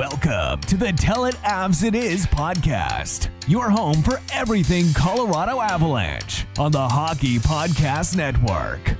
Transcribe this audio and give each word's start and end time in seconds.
Welcome 0.00 0.62
to 0.62 0.78
the 0.78 0.92
Tell 0.92 1.26
It 1.26 1.34
Avs 1.44 1.84
It 1.84 1.94
Is 1.94 2.24
podcast, 2.24 3.28
your 3.46 3.68
home 3.68 4.00
for 4.02 4.18
everything 4.32 4.86
Colorado 4.94 5.60
Avalanche 5.60 6.46
on 6.58 6.72
the 6.72 6.88
Hockey 6.88 7.36
Podcast 7.36 8.16
Network. 8.16 8.96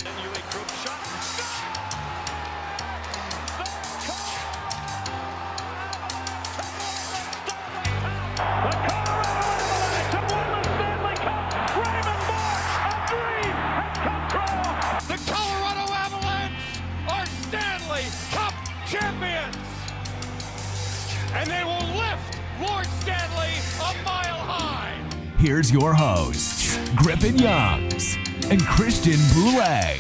Here's 25.41 25.73
your 25.73 25.95
hosts, 25.95 26.77
Griffin 26.97 27.39
Youngs 27.39 28.19
and 28.51 28.61
Christian 28.61 29.19
Boulay. 29.33 29.97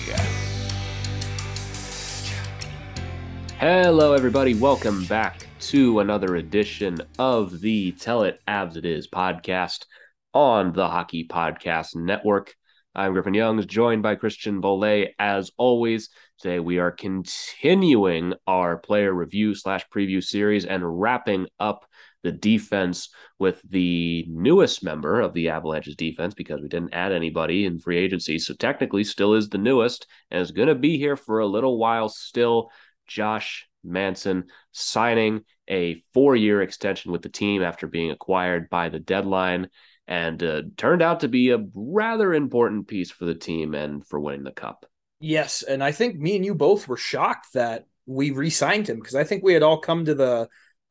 Hello, 3.58 4.12
everybody. 4.12 4.52
Welcome 4.52 5.06
back 5.06 5.46
to 5.60 6.00
another 6.00 6.36
edition 6.36 6.98
of 7.18 7.62
the 7.62 7.92
Tell 7.92 8.24
It 8.24 8.38
Avs 8.46 8.76
It 8.76 8.84
Is 8.84 9.08
podcast 9.08 9.86
on 10.34 10.74
the 10.74 10.86
Hockey 10.86 11.26
Podcast 11.26 11.96
Network. 11.96 12.54
I'm 12.94 13.14
Griffin 13.14 13.32
Youngs, 13.32 13.64
joined 13.64 14.02
by 14.02 14.16
Christian 14.16 14.60
Bolle. 14.60 15.06
As 15.18 15.50
always, 15.56 16.10
today 16.38 16.60
we 16.60 16.80
are 16.80 16.90
continuing 16.90 18.34
our 18.46 18.76
player 18.76 19.14
review 19.14 19.54
slash 19.54 19.88
preview 19.88 20.22
series 20.22 20.66
and 20.66 21.00
wrapping 21.00 21.46
up 21.58 21.86
the 22.22 22.32
defense 22.32 23.08
with 23.38 23.60
the 23.68 24.24
newest 24.28 24.84
member 24.84 25.20
of 25.20 25.32
the 25.32 25.48
Avalanche's 25.48 25.96
defense 25.96 26.34
because 26.34 26.60
we 26.60 26.68
didn't 26.68 26.94
add 26.94 27.12
anybody 27.12 27.64
in 27.64 27.78
free 27.78 27.98
agency. 27.98 28.38
So 28.38 28.54
technically, 28.54 29.04
still 29.04 29.34
is 29.34 29.48
the 29.48 29.58
newest 29.58 30.06
and 30.30 30.42
is 30.42 30.50
going 30.50 30.68
to 30.68 30.74
be 30.74 30.98
here 30.98 31.16
for 31.16 31.38
a 31.38 31.46
little 31.46 31.78
while 31.78 32.08
still. 32.08 32.70
Josh 33.06 33.68
Manson 33.82 34.44
signing 34.72 35.40
a 35.68 36.02
four 36.12 36.36
year 36.36 36.62
extension 36.62 37.12
with 37.12 37.22
the 37.22 37.28
team 37.28 37.62
after 37.62 37.86
being 37.86 38.10
acquired 38.10 38.68
by 38.70 38.88
the 38.88 38.98
deadline 38.98 39.68
and 40.06 40.42
uh, 40.42 40.62
turned 40.76 41.02
out 41.02 41.20
to 41.20 41.28
be 41.28 41.50
a 41.50 41.64
rather 41.74 42.34
important 42.34 42.88
piece 42.88 43.10
for 43.10 43.24
the 43.24 43.34
team 43.34 43.74
and 43.74 44.06
for 44.06 44.20
winning 44.20 44.42
the 44.42 44.50
cup. 44.50 44.84
Yes, 45.20 45.62
and 45.62 45.84
I 45.84 45.92
think 45.92 46.16
me 46.16 46.36
and 46.36 46.44
you 46.44 46.54
both 46.54 46.88
were 46.88 46.96
shocked 46.96 47.52
that 47.54 47.86
we 48.06 48.30
re-signed 48.30 48.88
him 48.88 48.98
because 48.98 49.14
I 49.14 49.24
think 49.24 49.44
we 49.44 49.54
had 49.54 49.62
all 49.62 49.78
come 49.78 50.04
to 50.04 50.14
the 50.14 50.48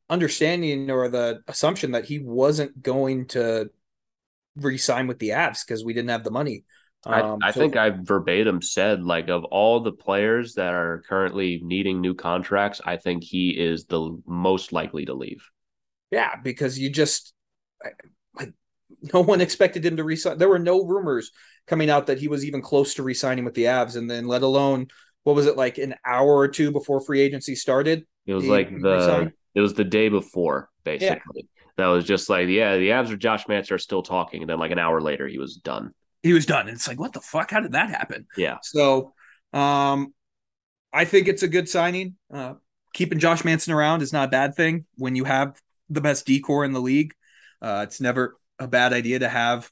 understanding 0.10 0.90
or 0.90 1.08
the 1.10 1.42
assumption 1.48 1.92
that 1.92 2.06
he 2.06 2.20
wasn't 2.20 2.82
going 2.82 3.28
to 3.28 3.70
re-sign 4.56 5.08
with 5.08 5.20
the 5.20 5.30
Avs 5.30 5.66
because 5.66 5.84
we 5.84 5.94
didn't 5.94 6.10
have 6.10 6.24
the 6.24 6.32
money. 6.32 6.64
Um, 7.06 7.40
I, 7.42 7.48
I 7.48 7.52
so, 7.52 7.60
think 7.62 7.78
I 7.78 7.92
verbatim 7.92 8.62
said 8.62 9.04
like 9.04 9.30
of 9.30 9.46
all 9.46 9.80
the 9.80 9.92
players 9.92 10.56
that 10.56 10.74
are 10.74 11.04
currently 11.08 11.62
needing 11.64 12.02
new 12.02 12.14
contracts, 12.14 12.82
I 12.84 12.98
think 12.98 13.24
he 13.24 13.52
is 13.52 13.86
the 13.86 14.22
most 14.26 14.74
likely 14.74 15.06
to 15.06 15.14
leave. 15.14 15.48
Yeah, 16.12 16.36
because 16.44 16.78
you 16.78 16.90
just 16.90 17.34
like 18.36 18.54
no 19.14 19.22
one 19.22 19.40
expected 19.40 19.86
him 19.86 19.98
to 19.98 20.04
resign. 20.04 20.38
There 20.38 20.50
were 20.50 20.60
no 20.60 20.84
rumors 20.84 21.32
coming 21.68 21.90
out 21.90 22.08
that 22.08 22.20
he 22.20 22.28
was 22.28 22.44
even 22.44 22.62
close 22.62 22.96
to 22.96 23.04
resigning 23.04 23.46
with 23.46 23.54
the 23.54 23.66
Avs, 23.66 23.96
and 23.96 24.10
then 24.10 24.28
let 24.28 24.42
alone 24.42 24.88
what 25.24 25.36
was 25.36 25.46
it 25.46 25.56
like 25.56 25.78
an 25.78 25.96
hour 26.06 26.38
or 26.38 26.48
two 26.48 26.72
before 26.72 27.00
free 27.00 27.22
agency 27.22 27.56
started? 27.56 28.06
It 28.26 28.34
was 28.34 28.46
like 28.46 28.70
the 28.70 28.90
resigned? 28.90 29.34
It 29.56 29.62
was 29.62 29.74
the 29.74 29.84
day 29.84 30.10
before, 30.10 30.70
basically. 30.84 31.18
Yeah. 31.36 31.44
That 31.78 31.88
was 31.88 32.04
just 32.06 32.30
like, 32.30 32.50
yeah, 32.50 32.78
the 32.78 32.90
Avs 32.90 33.10
or 33.10 33.16
Josh 33.16 33.48
Manson 33.48 33.76
are 33.76 33.80
still 33.80 34.04
talking, 34.04 34.42
and 34.42 34.50
then 34.50 34.60
like 34.60 34.72
an 34.72 34.80
hour 34.80 35.02
later, 35.02 35.28
he 35.28 35.38
was 35.38 35.56
done. 35.56 35.94
He 36.22 36.34
was 36.34 36.46
done. 36.46 36.68
And 36.68 36.76
it's 36.76 36.88
like, 36.88 37.00
what 37.00 37.14
the 37.14 37.22
fuck? 37.22 37.52
How 37.52 37.62
did 37.62 37.72
that 37.72 37.90
happen? 37.90 38.28
Yeah. 38.36 38.58
So, 38.62 39.14
um, 39.54 40.14
I 40.92 41.06
think 41.06 41.28
it's 41.28 41.44
a 41.44 41.48
good 41.48 41.70
signing. 41.70 42.16
Uh, 42.34 42.56
keeping 42.94 43.20
Josh 43.20 43.46
Manson 43.46 43.74
around 43.74 44.02
is 44.02 44.12
not 44.12 44.28
a 44.28 44.32
bad 44.32 44.56
thing 44.56 44.86
when 44.96 45.16
you 45.16 45.24
have 45.24 45.60
the 45.90 46.02
best 46.02 46.26
D 46.26 46.42
corps 46.42 46.66
in 46.66 46.74
the 46.74 46.82
league. 46.82 47.14
Uh, 47.62 47.86
it's 47.88 48.02
never 48.02 48.38
a 48.60 48.68
bad 48.68 48.92
idea 48.92 49.20
to 49.20 49.30
have 49.30 49.72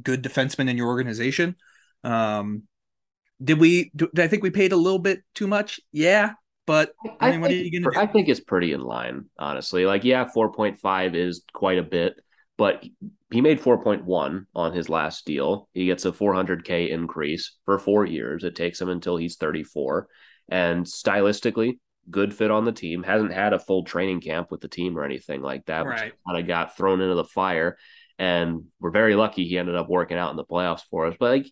good 0.00 0.22
defensemen 0.22 0.68
in 0.68 0.76
your 0.76 0.88
organization. 0.88 1.56
Um, 2.02 2.64
did 3.42 3.58
we? 3.58 3.90
Do, 3.96 4.10
I 4.18 4.28
think 4.28 4.42
we 4.42 4.50
paid 4.50 4.72
a 4.72 4.76
little 4.76 4.98
bit 4.98 5.22
too 5.34 5.46
much? 5.46 5.80
Yeah, 5.92 6.34
but 6.66 6.92
I, 7.20 7.28
I 7.28 7.30
mean, 7.32 7.40
what 7.40 7.50
are 7.50 7.54
you 7.54 7.70
going 7.70 7.82
to 7.82 7.98
do? 7.98 8.00
I 8.00 8.06
think 8.06 8.28
it's 8.28 8.40
pretty 8.40 8.72
in 8.72 8.80
line, 8.80 9.26
honestly. 9.38 9.86
Like, 9.86 10.04
yeah, 10.04 10.26
four 10.26 10.52
point 10.52 10.78
five 10.78 11.14
is 11.14 11.42
quite 11.52 11.78
a 11.78 11.82
bit, 11.82 12.14
but 12.56 12.84
he 13.30 13.40
made 13.40 13.60
4.1 13.60 14.46
on 14.54 14.72
his 14.72 14.88
last 14.88 15.26
deal. 15.26 15.68
He 15.72 15.86
gets 15.86 16.04
a 16.04 16.12
400k 16.12 16.90
increase 16.90 17.56
for 17.64 17.80
4 17.80 18.06
years. 18.06 18.44
It 18.44 18.54
takes 18.54 18.80
him 18.80 18.88
until 18.88 19.16
he's 19.16 19.36
34 19.36 20.06
and 20.48 20.84
stylistically 20.84 21.78
good 22.08 22.32
fit 22.32 22.52
on 22.52 22.64
the 22.64 22.70
team. 22.70 23.02
Hasn't 23.02 23.32
had 23.32 23.52
a 23.52 23.58
full 23.58 23.82
training 23.82 24.20
camp 24.20 24.52
with 24.52 24.60
the 24.60 24.68
team 24.68 24.96
or 24.96 25.04
anything 25.04 25.42
like 25.42 25.66
that. 25.66 25.84
Right. 25.84 26.12
Kind 26.26 26.40
of 26.40 26.46
got 26.46 26.76
thrown 26.76 27.00
into 27.00 27.16
the 27.16 27.24
fire 27.24 27.76
and 28.20 28.64
we're 28.78 28.92
very 28.92 29.16
lucky 29.16 29.44
he 29.44 29.58
ended 29.58 29.74
up 29.74 29.88
working 29.88 30.16
out 30.16 30.30
in 30.30 30.36
the 30.36 30.44
playoffs 30.44 30.82
for 30.88 31.06
us. 31.06 31.16
But 31.18 31.30
like 31.30 31.46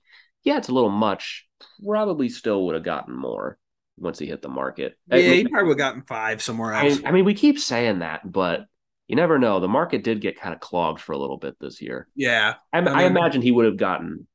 yeah, 0.45 0.59
it's 0.59 0.69
a 0.69 0.75
little 0.75 0.91
much. 0.91 1.47
Probably 1.85 2.29
still 2.29 2.67
would 2.67 2.75
have 2.75 2.85
gotten 2.85 3.17
more 3.17 3.59
once 4.03 4.19
he 4.19 4.27
hit 4.27 4.43
the 4.43 4.49
market. 4.49 4.99
Yeah, 5.09 5.17
I 5.17 5.21
mean, 5.21 5.33
he 5.33 5.49
probably 5.49 5.69
would 5.69 5.79
have 5.81 5.89
gotten 5.89 6.03
5 6.03 6.43
somewhere 6.43 6.75
else. 6.75 7.01
I, 7.05 7.09
I 7.09 7.13
mean, 7.13 7.25
we 7.25 7.35
keep 7.35 7.59
saying 7.59 8.01
that, 8.01 8.31
but 8.31 8.67
you 9.09 9.17
never 9.17 9.39
know. 9.39 9.61
The 9.61 9.69
market 9.69 10.05
did 10.05 10.21
get 10.21 10.41
kind 10.41 10.55
of 10.55 10.61
clogged 10.61 11.01
for 11.01 11.13
a 11.13 11.19
little 11.19 11.39
bit 11.39 11.55
this 11.61 11.81
year. 11.81 12.09
Yeah. 12.15 12.55
I, 12.73 12.79
I, 12.79 12.81
mean, 12.81 12.95
I 12.95 13.03
imagine 13.05 13.43
he 13.43 13.51
would 13.51 13.67
have 13.67 13.77
gotten 13.77 14.27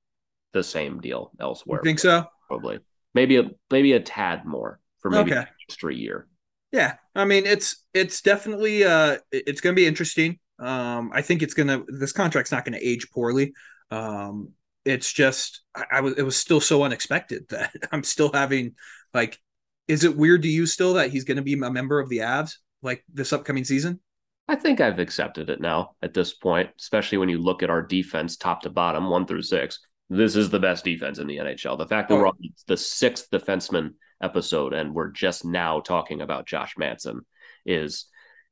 the 0.53 0.63
same 0.63 0.99
deal 0.99 1.31
elsewhere. 1.39 1.79
You 1.83 1.89
think 1.89 1.99
so? 1.99 2.25
Probably. 2.47 2.79
Maybe 3.13 3.37
a 3.37 3.49
maybe 3.71 3.93
a 3.93 3.99
tad 3.99 4.45
more 4.45 4.79
for 4.99 5.09
maybe 5.09 5.31
okay. 5.31 5.45
extra 5.67 5.93
year. 5.93 6.27
Yeah. 6.71 6.95
I 7.15 7.25
mean, 7.25 7.45
it's 7.45 7.83
it's 7.93 8.21
definitely 8.21 8.83
uh 8.83 9.17
it's 9.31 9.61
going 9.61 9.75
to 9.75 9.79
be 9.79 9.87
interesting. 9.87 10.39
Um 10.59 11.11
I 11.13 11.21
think 11.21 11.41
it's 11.41 11.53
going 11.53 11.67
to 11.67 11.85
this 11.87 12.11
contract's 12.11 12.51
not 12.51 12.65
going 12.65 12.77
to 12.77 12.87
age 12.87 13.09
poorly. 13.11 13.53
Um 13.89 14.49
it's 14.85 15.11
just 15.11 15.61
I, 15.75 15.85
I 15.93 16.01
was 16.01 16.13
it 16.17 16.23
was 16.23 16.37
still 16.37 16.61
so 16.61 16.83
unexpected 16.83 17.47
that 17.49 17.73
I'm 17.91 18.03
still 18.03 18.31
having 18.31 18.75
like 19.13 19.39
is 19.87 20.03
it 20.03 20.17
weird 20.17 20.41
to 20.43 20.47
you 20.47 20.65
still 20.65 20.93
that 20.95 21.11
he's 21.11 21.23
going 21.23 21.37
to 21.37 21.43
be 21.43 21.53
a 21.53 21.71
member 21.71 21.99
of 21.99 22.09
the 22.09 22.19
Avs 22.19 22.53
like 22.81 23.03
this 23.11 23.33
upcoming 23.33 23.63
season? 23.63 23.99
I 24.47 24.55
think 24.55 24.79
I've 24.79 24.99
accepted 24.99 25.49
it 25.49 25.59
now 25.59 25.95
at 26.01 26.13
this 26.13 26.33
point, 26.33 26.69
especially 26.79 27.17
when 27.17 27.29
you 27.29 27.37
look 27.37 27.63
at 27.63 27.69
our 27.69 27.81
defense 27.81 28.37
top 28.37 28.61
to 28.61 28.69
bottom, 28.69 29.09
one 29.09 29.25
through 29.25 29.41
six. 29.41 29.79
This 30.09 30.37
is 30.37 30.49
the 30.49 30.59
best 30.59 30.85
defense 30.85 31.19
in 31.19 31.27
the 31.27 31.37
NHL. 31.37 31.77
The 31.77 31.87
fact 31.87 32.07
that 32.09 32.15
oh. 32.15 32.19
we're 32.19 32.27
on 32.27 32.37
the 32.67 32.77
sixth 32.77 33.29
defenseman 33.29 33.91
episode 34.21 34.73
and 34.73 34.93
we're 34.93 35.11
just 35.11 35.43
now 35.43 35.81
talking 35.81 36.21
about 36.21 36.47
Josh 36.47 36.75
Manson 36.77 37.21
is 37.65 38.05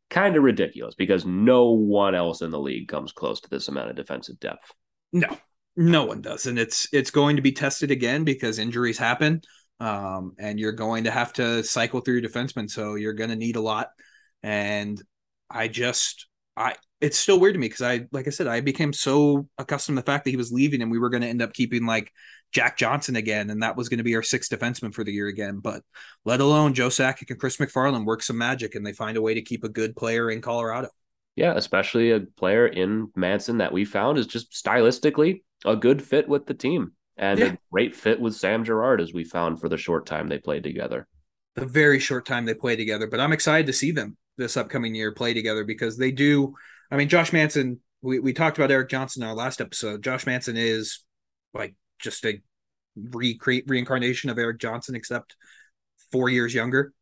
kind 0.10 0.36
of 0.36 0.44
ridiculous 0.44 0.96
because 0.96 1.26
no 1.26 1.72
one 1.72 2.14
else 2.14 2.42
in 2.42 2.52
the 2.52 2.60
league 2.60 2.90
comes 2.90 3.12
close 3.12 3.40
to 3.42 3.50
this 3.50 3.70
amount 3.70 3.90
of 3.90 3.96
defensive 3.96 4.40
depth. 4.40 4.72
No, 5.14 5.38
No 5.78 6.06
one 6.06 6.22
does, 6.22 6.46
and 6.46 6.60
it's 6.60 6.88
it's 6.92 7.12
going 7.12 7.38
to 7.38 7.42
be 7.42 7.52
tested 7.52 7.90
again 7.90 8.24
because 8.24 8.60
injuries 8.60 8.98
happen, 8.98 9.42
um, 9.80 10.34
and 10.38 10.60
you're 10.60 10.72
going 10.72 11.06
to 11.06 11.12
have 11.12 11.34
to 11.34 11.64
cycle 11.64 12.02
through 12.02 12.20
your 12.20 12.30
defensemen. 12.30 12.70
So 12.70 12.96
you're 12.96 13.14
going 13.14 13.30
to 13.30 13.36
need 13.36 13.56
a 13.56 13.62
lot, 13.62 13.90
and 14.44 15.02
I 15.50 15.68
just 15.68 16.28
I 16.58 16.76
it's 17.02 17.18
still 17.18 17.40
weird 17.40 17.56
to 17.56 17.60
me 17.60 17.68
because 17.68 17.82
I 17.82 18.08
like 18.12 18.28
I 18.28 18.32
said 18.32 18.48
I 18.48 18.62
became 18.62 18.94
so 18.94 19.48
accustomed 19.58 19.98
to 19.98 20.02
the 20.02 20.06
fact 20.06 20.24
that 20.24 20.32
he 20.32 20.38
was 20.38 20.52
leaving 20.52 20.82
and 20.82 20.90
we 20.90 21.00
were 21.00 21.10
going 21.10 21.22
to 21.22 21.28
end 21.28 21.42
up 21.42 21.54
keeping 21.54 21.86
like 21.86 22.12
Jack 22.52 22.78
Johnson 22.78 23.18
again, 23.18 23.50
and 23.50 23.64
that 23.64 23.76
was 23.76 23.90
going 23.90 23.98
to 23.98 24.04
be 24.04 24.16
our 24.16 24.24
sixth 24.24 24.50
defenseman 24.50 24.94
for 24.94 25.04
the 25.04 25.12
year 25.12 25.28
again. 25.28 25.60
But 25.60 25.82
let 26.24 26.40
alone 26.40 26.74
Joe 26.74 26.88
Sakic 26.88 27.30
and 27.30 27.40
Chris 27.40 27.58
MacFarland 27.58 28.06
work 28.06 28.24
some 28.24 28.38
magic 28.38 28.76
and 28.76 28.86
they 28.86 28.94
find 28.94 29.18
a 29.18 29.22
way 29.22 29.34
to 29.34 29.42
keep 29.42 29.64
a 29.64 29.70
good 29.70 29.96
player 29.96 30.32
in 30.32 30.42
Colorado. 30.42 30.90
Yeah, 31.36 31.54
especially 31.56 32.12
a 32.12 32.22
player 32.22 32.66
in 32.66 33.12
Manson 33.16 33.58
that 33.58 33.74
we 33.74 33.84
found 33.84 34.18
is 34.18 34.26
just 34.26 34.52
stylistically 34.52 35.42
a 35.66 35.76
good 35.76 36.02
fit 36.02 36.30
with 36.30 36.46
the 36.46 36.54
team 36.54 36.94
and 37.18 37.40
yeah. 37.40 37.46
a 37.46 37.58
great 37.72 37.96
fit 37.96 38.20
with 38.20 38.36
Sam 38.36 38.64
Girard 38.64 39.02
as 39.02 39.14
we 39.14 39.24
found 39.24 39.60
for 39.60 39.70
the 39.70 39.78
short 39.78 40.06
time 40.06 40.28
they 40.28 40.38
played 40.38 40.64
together. 40.64 41.08
The 41.56 41.66
very 41.66 42.00
short 42.00 42.26
time 42.26 42.46
they 42.46 42.54
played 42.54 42.78
together, 42.78 43.08
but 43.08 43.20
I'm 43.20 43.32
excited 43.32 43.68
to 43.68 43.74
see 43.74 43.92
them 43.92 44.18
this 44.38 44.58
upcoming 44.58 44.94
year 44.94 45.14
play 45.14 45.34
together 45.34 45.64
because 45.64 45.98
they 45.98 46.12
do. 46.12 46.54
I 46.92 46.98
mean, 46.98 47.08
Josh 47.08 47.32
Manson, 47.32 47.80
we, 48.02 48.20
we 48.20 48.34
talked 48.34 48.58
about 48.58 48.72
Erik 48.72 48.90
Johnson 48.90 49.24
in 49.24 49.30
our 49.30 49.36
last 49.36 49.62
episode. 49.62 50.04
Josh 50.04 50.26
Manson 50.26 50.58
is 50.58 51.04
like 51.54 51.76
just 52.00 52.26
a 52.26 52.42
recreate 52.96 53.66
reincarnation 53.68 54.30
of 54.30 54.38
Erik 54.38 54.60
Johnson, 54.60 54.96
except 54.96 55.36
four 56.12 56.30
years 56.30 56.54
younger. 56.54 56.94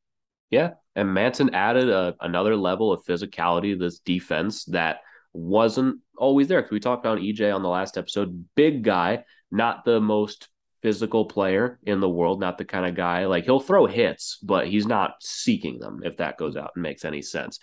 Yeah, 0.49 0.71
and 0.95 1.13
Manson 1.13 1.53
added 1.55 1.89
a, 1.89 2.15
another 2.21 2.55
level 2.55 2.91
of 2.91 3.03
physicality 3.03 3.73
to 3.73 3.79
this 3.79 3.99
defense 3.99 4.65
that 4.65 4.99
wasn't 5.33 5.99
always 6.15 6.47
there. 6.47 6.61
Because 6.61 6.73
we 6.73 6.79
talked 6.79 7.05
about 7.05 7.17
EJ 7.17 7.53
on 7.53 7.63
the 7.63 7.69
last 7.69 7.97
episode, 7.97 8.45
big 8.55 8.83
guy, 8.83 9.23
not 9.53 9.85
the 9.85 10.01
most 10.01 10.49
physical 10.81 11.25
player 11.25 11.79
in 11.83 12.01
the 12.01 12.09
world, 12.09 12.39
not 12.41 12.57
the 12.57 12.65
kind 12.65 12.85
of 12.85 12.95
guy 12.95 13.25
like 13.25 13.45
he'll 13.45 13.59
throw 13.59 13.85
hits, 13.85 14.37
but 14.43 14.67
he's 14.67 14.85
not 14.85 15.13
seeking 15.21 15.79
them. 15.79 16.01
If 16.03 16.17
that 16.17 16.37
goes 16.37 16.57
out 16.57 16.71
and 16.75 16.83
makes 16.83 17.05
any 17.05 17.21
sense, 17.21 17.59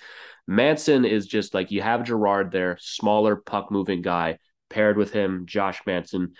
Manson 0.46 1.04
is 1.04 1.26
just 1.26 1.52
like 1.52 1.70
you 1.70 1.82
have 1.82 2.04
Girard 2.04 2.50
there, 2.50 2.78
smaller 2.80 3.36
puck 3.36 3.70
moving 3.70 4.00
guy 4.00 4.38
paired 4.70 4.96
with 4.96 5.12
him, 5.12 5.44
Josh 5.46 5.80
Manson, 5.84 6.32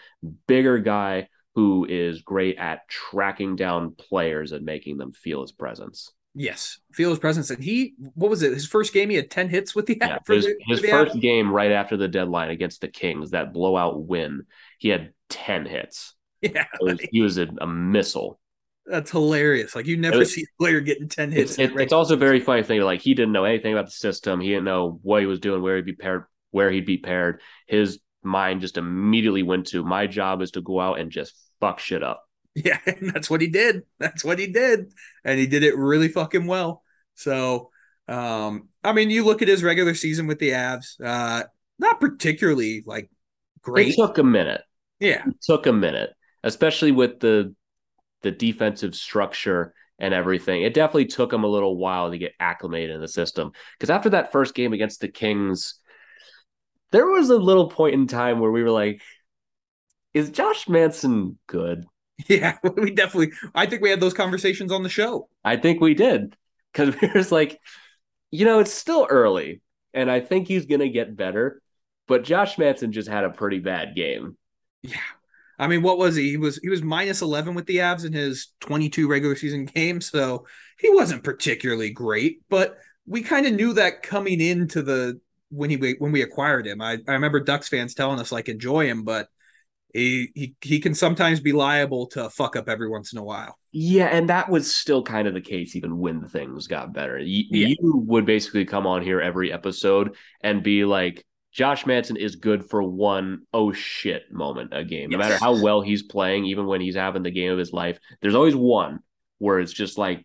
bigger 0.47 0.79
guy 0.79 1.29
who 1.57 1.85
is 1.85 2.23
great 2.23 2.57
at 2.57 2.89
tracking 2.89 3.57
down 3.57 3.95
players 3.97 4.53
and 4.53 4.65
making 4.65 4.97
them 4.97 5.13
feel 5.13 5.43
his 5.43 5.53
presence. 5.53 6.13
Yes, 6.35 6.79
feel 6.93 7.11
his 7.11 7.19
presence. 7.19 7.51
And 7.51 7.63
he, 7.63 7.95
what 8.15 8.31
was 8.31 8.43
it? 8.43 8.53
His 8.53 8.67
first 8.67 8.95
game, 8.95 9.11
he 9.11 9.17
had 9.17 9.31
10 9.31 9.49
hits 9.49 9.75
with 9.75 9.87
the 9.87 9.99
yeah, 10.01 10.19
his, 10.29 10.45
the, 10.45 10.57
his 10.67 10.81
first 10.81 11.17
app. 11.17 11.21
game 11.21 11.53
right 11.53 11.73
after 11.73 11.97
the 11.97 12.07
deadline 12.07 12.51
against 12.51 12.81
the 12.81 12.89
Kings, 12.89 13.33
that 13.33 13.53
blowout 13.53 14.01
win, 14.01 14.45
he 14.81 14.89
had 14.89 15.13
10 15.29 15.67
hits. 15.67 16.15
Yeah. 16.41 16.65
Was, 16.81 16.99
he 17.13 17.21
was 17.21 17.37
a, 17.37 17.49
a, 17.61 17.67
missile. 17.67 18.41
That's 18.87 19.11
hilarious. 19.11 19.77
Like 19.77 19.87
you 19.87 19.99
never 19.99 20.21
was, 20.21 20.35
see 20.35 20.43
a 20.43 20.63
player 20.63 20.81
getting 20.81 21.07
10 21.07 21.33
hits. 21.33 21.59
It's, 21.59 21.59
it, 21.59 21.79
it's 21.79 21.93
also 21.93 22.15
a 22.15 22.17
very 22.17 22.41
funny 22.41 22.63
thing. 22.63 22.81
Like 22.81 23.03
he 23.03 23.13
didn't 23.13 23.33
know 23.33 23.45
anything 23.45 23.75
about 23.75 23.85
the 23.87 23.93
system. 23.93 24.41
He 24.41 24.49
didn't 24.49 24.65
know 24.65 24.99
what 25.03 25.21
he 25.21 25.27
was 25.27 25.39
doing, 25.39 25.61
where 25.61 25.77
he'd 25.77 25.85
be 25.85 25.93
paired, 25.93 26.25
where 26.51 26.71
he'd 26.71 26.87
be 26.87 26.97
paired. 26.97 27.43
His 27.67 28.01
mind 28.23 28.63
just 28.63 28.79
immediately 28.79 29.43
went 29.43 29.67
to 29.69 29.85
my 29.85 30.07
job 30.07 30.41
is 30.41 30.53
to 30.53 30.63
go 30.63 30.81
out 30.81 30.99
and 30.99 31.11
just 31.11 31.35
fuck 31.61 31.79
shit 31.79 32.03
up. 32.03 32.25
Yeah, 32.53 32.79
and 32.85 33.09
that's 33.15 33.31
what 33.31 33.41
he 33.41 33.47
did. 33.47 33.83
That's 34.01 34.25
what 34.25 34.41
he 34.41 34.49
did. 34.49 34.93
And 35.25 35.39
he 35.39 35.47
did 35.47 35.63
it 35.63 35.77
really 35.77 36.09
fucking 36.09 36.49
well. 36.49 36.83
So, 37.15 37.71
um, 38.09 38.71
I 38.83 38.93
mean, 38.93 39.09
you 39.09 39.25
look 39.25 39.41
at 39.41 39.47
his 39.47 39.63
regular 39.63 39.95
season 39.95 40.27
with 40.27 40.41
the 40.41 40.51
Avs, 40.51 41.01
uh, 41.01 41.45
not 41.79 42.01
particularly 42.01 42.83
like 42.85 43.09
great. 43.63 43.91
It 43.91 43.97
took 43.97 44.19
a 44.19 44.25
minute. 44.25 44.63
Yeah. 45.01 45.25
It 45.27 45.37
took 45.43 45.67
a 45.67 45.73
minute, 45.73 46.11
especially 46.43 46.93
with 46.93 47.21
the 47.21 47.55
the 48.23 48.31
defensive 48.31 48.95
structure 48.95 49.75
and 49.99 50.13
everything. 50.15 50.63
It 50.63 50.75
definitely 50.75 51.07
took 51.07 51.33
him 51.33 51.45
a 51.45 51.49
little 51.49 51.77
while 51.77 52.11
to 52.11 52.19
get 52.19 52.35
acclimated 52.39 52.91
in 52.95 53.01
the 53.01 53.09
system. 53.09 53.53
Because 53.79 53.91
after 53.91 54.11
that 54.11 54.33
first 54.33 54.55
game 54.55 54.73
against 54.73 55.01
the 55.01 55.09
Kings, 55.09 55.75
there 56.93 57.07
was 57.07 57.31
a 57.31 57.37
little 57.39 57.69
point 57.69 57.95
in 57.95 58.07
time 58.07 58.41
where 58.41 58.51
we 58.51 58.63
were 58.63 58.71
like, 58.71 59.01
is 60.15 60.31
Josh 60.31 60.69
Manson 60.69 61.39
good? 61.47 61.85
Yeah, 62.29 62.59
we 62.77 62.91
definitely. 62.91 63.33
I 63.55 63.65
think 63.65 63.81
we 63.81 63.89
had 63.89 63.99
those 63.99 64.13
conversations 64.13 64.71
on 64.73 64.83
the 64.83 64.91
show. 64.91 65.31
I 65.43 65.57
think 65.57 65.81
we 65.81 65.95
did 65.95 66.37
because 66.71 66.95
we 67.01 67.09
were 67.09 67.15
just 67.15 67.33
like, 67.33 67.59
you 68.31 68.45
know, 68.45 68.59
it's 68.59 68.75
still 68.75 69.07
early, 69.09 69.63
and 69.95 70.11
I 70.11 70.21
think 70.21 70.47
he's 70.47 70.67
gonna 70.67 70.91
get 70.91 71.17
better. 71.17 71.63
But 72.07 72.25
Josh 72.25 72.59
Manson 72.59 72.93
just 72.93 73.09
had 73.09 73.25
a 73.25 73.31
pretty 73.31 73.61
bad 73.61 73.97
game. 73.97 74.37
Yeah, 74.83 74.97
I 75.59 75.67
mean, 75.67 75.83
what 75.83 75.99
was 75.99 76.17
he? 76.17 76.31
He 76.31 76.37
was 76.37 76.59
he 76.59 76.69
was 76.69 76.83
minus 76.83 77.23
eleven 77.23 77.55
with 77.55 77.67
the 77.67 77.79
Avs 77.79 78.05
in 78.05 78.13
his 78.13 78.53
twenty 78.61 78.89
two 78.89 79.09
regular 79.09 79.37
season 79.37 79.67
games, 79.67 80.11
so 80.11 80.47
he 80.79 80.91
wasn't 80.91 81.25
particularly 81.25 81.91
great. 81.91 82.41
But 82.49 82.79
we 83.07 83.23
kind 83.23 83.47
of 83.47 83.53
knew 83.53 83.75
that 83.75 84.03
coming 84.03 84.41
into 84.41 84.83
the 84.83 85.21
when 85.51 85.69
he 85.71 85.77
when 85.99 86.13
we 86.13 86.23
acquired 86.23 86.67
him. 86.67 86.81
I, 86.81 86.99
I 87.07 87.13
remember 87.13 87.41
Ducks 87.41 87.69
fans 87.69 87.95
telling 87.95 88.21
us 88.21 88.33
like 88.33 88.49
enjoy 88.49 88.87
him, 88.87 89.05
but 89.05 89.29
he, 89.93 90.31
he 90.35 90.55
he 90.61 90.81
can 90.81 90.95
sometimes 90.95 91.41
be 91.41 91.53
liable 91.53 92.07
to 92.09 92.31
fuck 92.31 92.57
up 92.57 92.69
every 92.69 92.89
once 92.89 93.13
in 93.13 93.19
a 93.19 93.25
while. 93.25 93.59
Yeah, 93.73 94.07
and 94.07 94.29
that 94.29 94.49
was 94.49 94.73
still 94.73 95.03
kind 95.03 95.29
of 95.29 95.35
the 95.35 95.41
case 95.41 95.77
even 95.77 95.99
when 95.99 96.27
things 96.29 96.67
got 96.67 96.93
better. 96.93 97.19
You, 97.19 97.45
yeah. 97.51 97.75
you 97.79 98.05
would 98.07 98.27
basically 98.27 98.65
come 98.65 98.87
on 98.87 99.03
here 99.03 99.21
every 99.21 99.53
episode 99.53 100.17
and 100.43 100.63
be 100.63 100.85
like, 100.85 101.25
Josh 101.53 101.85
Manson 101.85 102.17
is 102.17 102.37
good 102.37 102.69
for 102.69 102.83
one 102.83 103.43
oh 103.53 103.73
shit 103.73 104.31
moment 104.33 104.71
a 104.73 104.85
game. 104.85 105.11
No 105.11 105.19
yes. 105.19 105.29
matter 105.29 105.39
how 105.39 105.61
well 105.61 105.81
he's 105.81 106.03
playing, 106.03 106.45
even 106.47 106.67
when 106.67 106.81
he's 106.81 106.95
having 106.95 107.23
the 107.23 107.31
game 107.31 107.51
of 107.51 107.59
his 107.59 107.73
life, 107.73 107.99
there's 108.21 108.35
always 108.35 108.55
one 108.55 109.01
where 109.39 109.59
it's 109.59 109.73
just 109.73 109.99
like, 109.99 110.25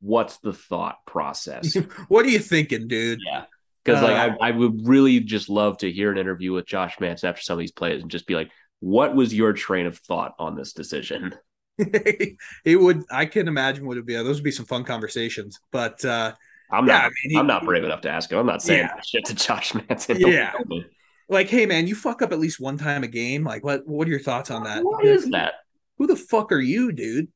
what's 0.00 0.38
the 0.38 0.52
thought 0.52 0.96
process? 1.06 1.74
what 2.08 2.26
are 2.26 2.30
you 2.30 2.40
thinking, 2.40 2.88
dude? 2.88 3.20
Yeah 3.24 3.44
because 3.86 4.02
uh, 4.02 4.06
like 4.06 4.16
I, 4.16 4.48
I 4.48 4.50
would 4.50 4.86
really 4.86 5.20
just 5.20 5.48
love 5.48 5.78
to 5.78 5.90
hear 5.90 6.10
an 6.10 6.18
interview 6.18 6.52
with 6.52 6.66
Josh 6.66 6.98
Manson 7.00 7.28
after 7.28 7.42
some 7.42 7.54
of 7.54 7.60
these 7.60 7.72
plays 7.72 8.02
and 8.02 8.10
just 8.10 8.26
be 8.26 8.34
like, 8.34 8.50
what 8.80 9.14
was 9.14 9.32
your 9.32 9.52
train 9.52 9.86
of 9.86 9.96
thought 9.98 10.34
on 10.38 10.56
this 10.56 10.72
decision? 10.72 11.34
it 11.78 12.36
would 12.80 13.04
I 13.10 13.26
can 13.26 13.48
imagine 13.48 13.86
what 13.86 13.92
it'd 13.92 14.06
be. 14.06 14.14
Those 14.14 14.36
would 14.36 14.44
be 14.44 14.50
some 14.50 14.66
fun 14.66 14.84
conversations. 14.84 15.60
But 15.70 16.04
uh 16.04 16.32
I'm 16.70 16.86
not 16.86 17.04
I 17.04 17.08
mean, 17.08 17.30
he, 17.30 17.36
I'm 17.36 17.46
not 17.46 17.64
brave 17.64 17.84
enough 17.84 18.00
to 18.02 18.10
ask 18.10 18.30
him. 18.30 18.38
I'm 18.38 18.46
not 18.46 18.62
saying 18.62 18.88
yeah. 18.92 19.00
shit 19.02 19.24
to 19.26 19.34
Josh 19.46 19.74
Manson. 19.74 20.20
Yeah. 20.20 20.52
Like, 21.28 21.48
hey 21.48 21.66
man, 21.66 21.86
you 21.86 21.94
fuck 21.94 22.22
up 22.22 22.32
at 22.32 22.38
least 22.38 22.60
one 22.60 22.78
time 22.78 23.02
a 23.04 23.08
game. 23.08 23.44
Like 23.44 23.64
what 23.64 23.86
what 23.86 24.06
are 24.06 24.10
your 24.10 24.20
thoughts 24.20 24.50
on 24.50 24.64
that? 24.64 24.84
What 24.84 25.04
is 25.04 25.30
that? 25.30 25.54
Who 25.98 26.06
the 26.06 26.16
fuck 26.16 26.52
are 26.52 26.60
you, 26.60 26.92
dude? 26.92 27.28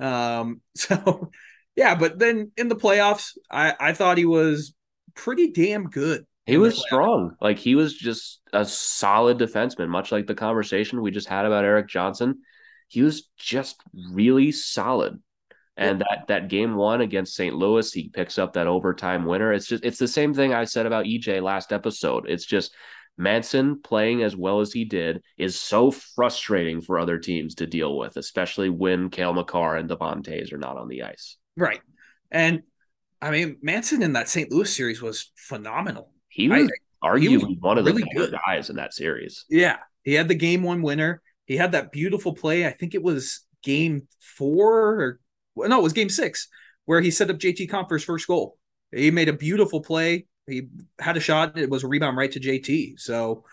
Um 0.00 0.60
so 0.74 1.30
yeah, 1.76 1.94
but 1.94 2.18
then 2.18 2.52
in 2.56 2.68
the 2.68 2.76
playoffs, 2.76 3.36
I 3.50 3.74
I 3.78 3.92
thought 3.92 4.18
he 4.18 4.26
was 4.26 4.74
pretty 5.14 5.50
damn 5.50 5.88
good. 5.88 6.26
He 6.46 6.58
was 6.58 6.78
strong. 6.78 7.36
Like 7.40 7.58
he 7.58 7.74
was 7.74 7.94
just 7.94 8.40
a 8.52 8.66
solid 8.66 9.38
defenseman, 9.38 9.88
much 9.88 10.12
like 10.12 10.26
the 10.26 10.34
conversation 10.34 11.00
we 11.00 11.10
just 11.10 11.28
had 11.28 11.46
about 11.46 11.64
Erik 11.64 11.88
Johnson. 11.88 12.42
He 12.88 13.02
was 13.02 13.28
just 13.38 13.82
really 14.12 14.52
solid. 14.52 15.22
And 15.76 16.00
that 16.02 16.26
that 16.28 16.48
game 16.48 16.76
one 16.76 17.00
against 17.00 17.34
St. 17.34 17.54
Louis, 17.54 17.92
he 17.92 18.08
picks 18.08 18.38
up 18.38 18.52
that 18.52 18.68
overtime 18.68 19.24
winner. 19.24 19.52
It's 19.52 19.66
just 19.66 19.84
it's 19.84 19.98
the 19.98 20.06
same 20.06 20.32
thing 20.32 20.54
I 20.54 20.64
said 20.64 20.86
about 20.86 21.06
EJ 21.06 21.42
last 21.42 21.72
episode. 21.72 22.26
It's 22.28 22.44
just 22.44 22.72
Manson 23.16 23.80
playing 23.82 24.22
as 24.22 24.36
well 24.36 24.60
as 24.60 24.72
he 24.72 24.84
did 24.84 25.22
is 25.36 25.58
so 25.58 25.90
frustrating 25.90 26.80
for 26.80 26.98
other 26.98 27.18
teams 27.18 27.56
to 27.56 27.66
deal 27.66 27.96
with, 27.96 28.16
especially 28.16 28.70
when 28.70 29.10
Cale 29.10 29.32
Makar 29.32 29.76
and 29.76 29.88
Devon 29.88 30.22
Toews 30.22 30.52
are 30.52 30.58
not 30.58 30.76
on 30.76 30.88
the 30.88 31.02
ice. 31.02 31.36
Right. 31.56 31.80
And 32.30 32.62
I 33.20 33.30
mean, 33.30 33.56
Manson 33.62 34.02
in 34.02 34.12
that 34.14 34.28
St. 34.28 34.50
Louis 34.50 34.74
series 34.74 35.00
was 35.00 35.32
phenomenal. 35.36 36.10
He 36.28 36.48
was 36.48 36.70
I, 37.02 37.08
arguably 37.08 37.28
he 37.28 37.36
was 37.38 37.56
one 37.60 37.78
of 37.78 37.86
really 37.86 38.02
the 38.02 38.10
good 38.14 38.34
guys 38.46 38.70
in 38.70 38.76
that 38.76 38.92
series. 38.94 39.44
Yeah, 39.48 39.78
he 40.02 40.14
had 40.14 40.28
the 40.28 40.34
game 40.34 40.62
one 40.62 40.82
winner. 40.82 41.22
He 41.46 41.56
had 41.56 41.72
that 41.72 41.92
beautiful 41.92 42.34
play. 42.34 42.66
I 42.66 42.72
think 42.72 42.94
it 42.94 43.02
was 43.02 43.46
game 43.62 44.08
four 44.20 45.00
or 45.00 45.20
no, 45.56 45.80
it 45.80 45.82
was 45.82 45.92
game 45.92 46.08
six 46.08 46.48
where 46.86 47.00
he 47.00 47.10
set 47.10 47.30
up 47.30 47.38
JT 47.38 47.70
for 47.88 47.94
his 47.94 48.04
first 48.04 48.26
goal. 48.26 48.56
He 48.92 49.10
made 49.10 49.28
a 49.28 49.32
beautiful 49.32 49.80
play. 49.80 50.26
He 50.46 50.68
had 50.98 51.16
a 51.16 51.20
shot. 51.20 51.58
It 51.58 51.70
was 51.70 51.84
a 51.84 51.88
rebound 51.88 52.16
right 52.16 52.30
to 52.32 52.40
JT. 52.40 53.00
So, 53.00 53.44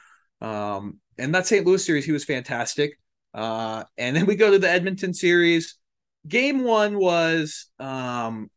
um, 0.41 0.99
and 1.17 1.33
that 1.33 1.47
St. 1.47 1.65
Louis 1.65 1.83
series, 1.83 2.05
he 2.05 2.11
was 2.11 2.25
fantastic. 2.25 2.99
Uh, 3.33 3.85
and 3.97 4.15
then 4.15 4.25
we 4.25 4.35
go 4.35 4.51
to 4.51 4.59
the 4.59 4.69
Edmonton 4.69 5.13
series. 5.13 5.75
Game 6.27 6.63
one 6.63 6.97
was 6.97 7.67
um, 7.79 8.51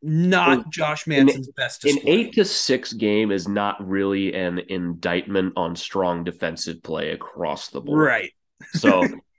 not 0.00 0.58
in, 0.58 0.64
Josh 0.70 1.06
Manson's 1.06 1.48
in, 1.48 1.54
best. 1.56 1.82
Display. 1.82 2.00
An 2.00 2.08
eight 2.08 2.32
to 2.34 2.44
six 2.44 2.92
game 2.92 3.32
is 3.32 3.48
not 3.48 3.86
really 3.86 4.32
an 4.34 4.60
indictment 4.68 5.54
on 5.56 5.74
strong 5.74 6.24
defensive 6.24 6.82
play 6.82 7.10
across 7.10 7.68
the 7.68 7.80
board. 7.80 8.06
Right. 8.06 8.30
So 8.74 9.02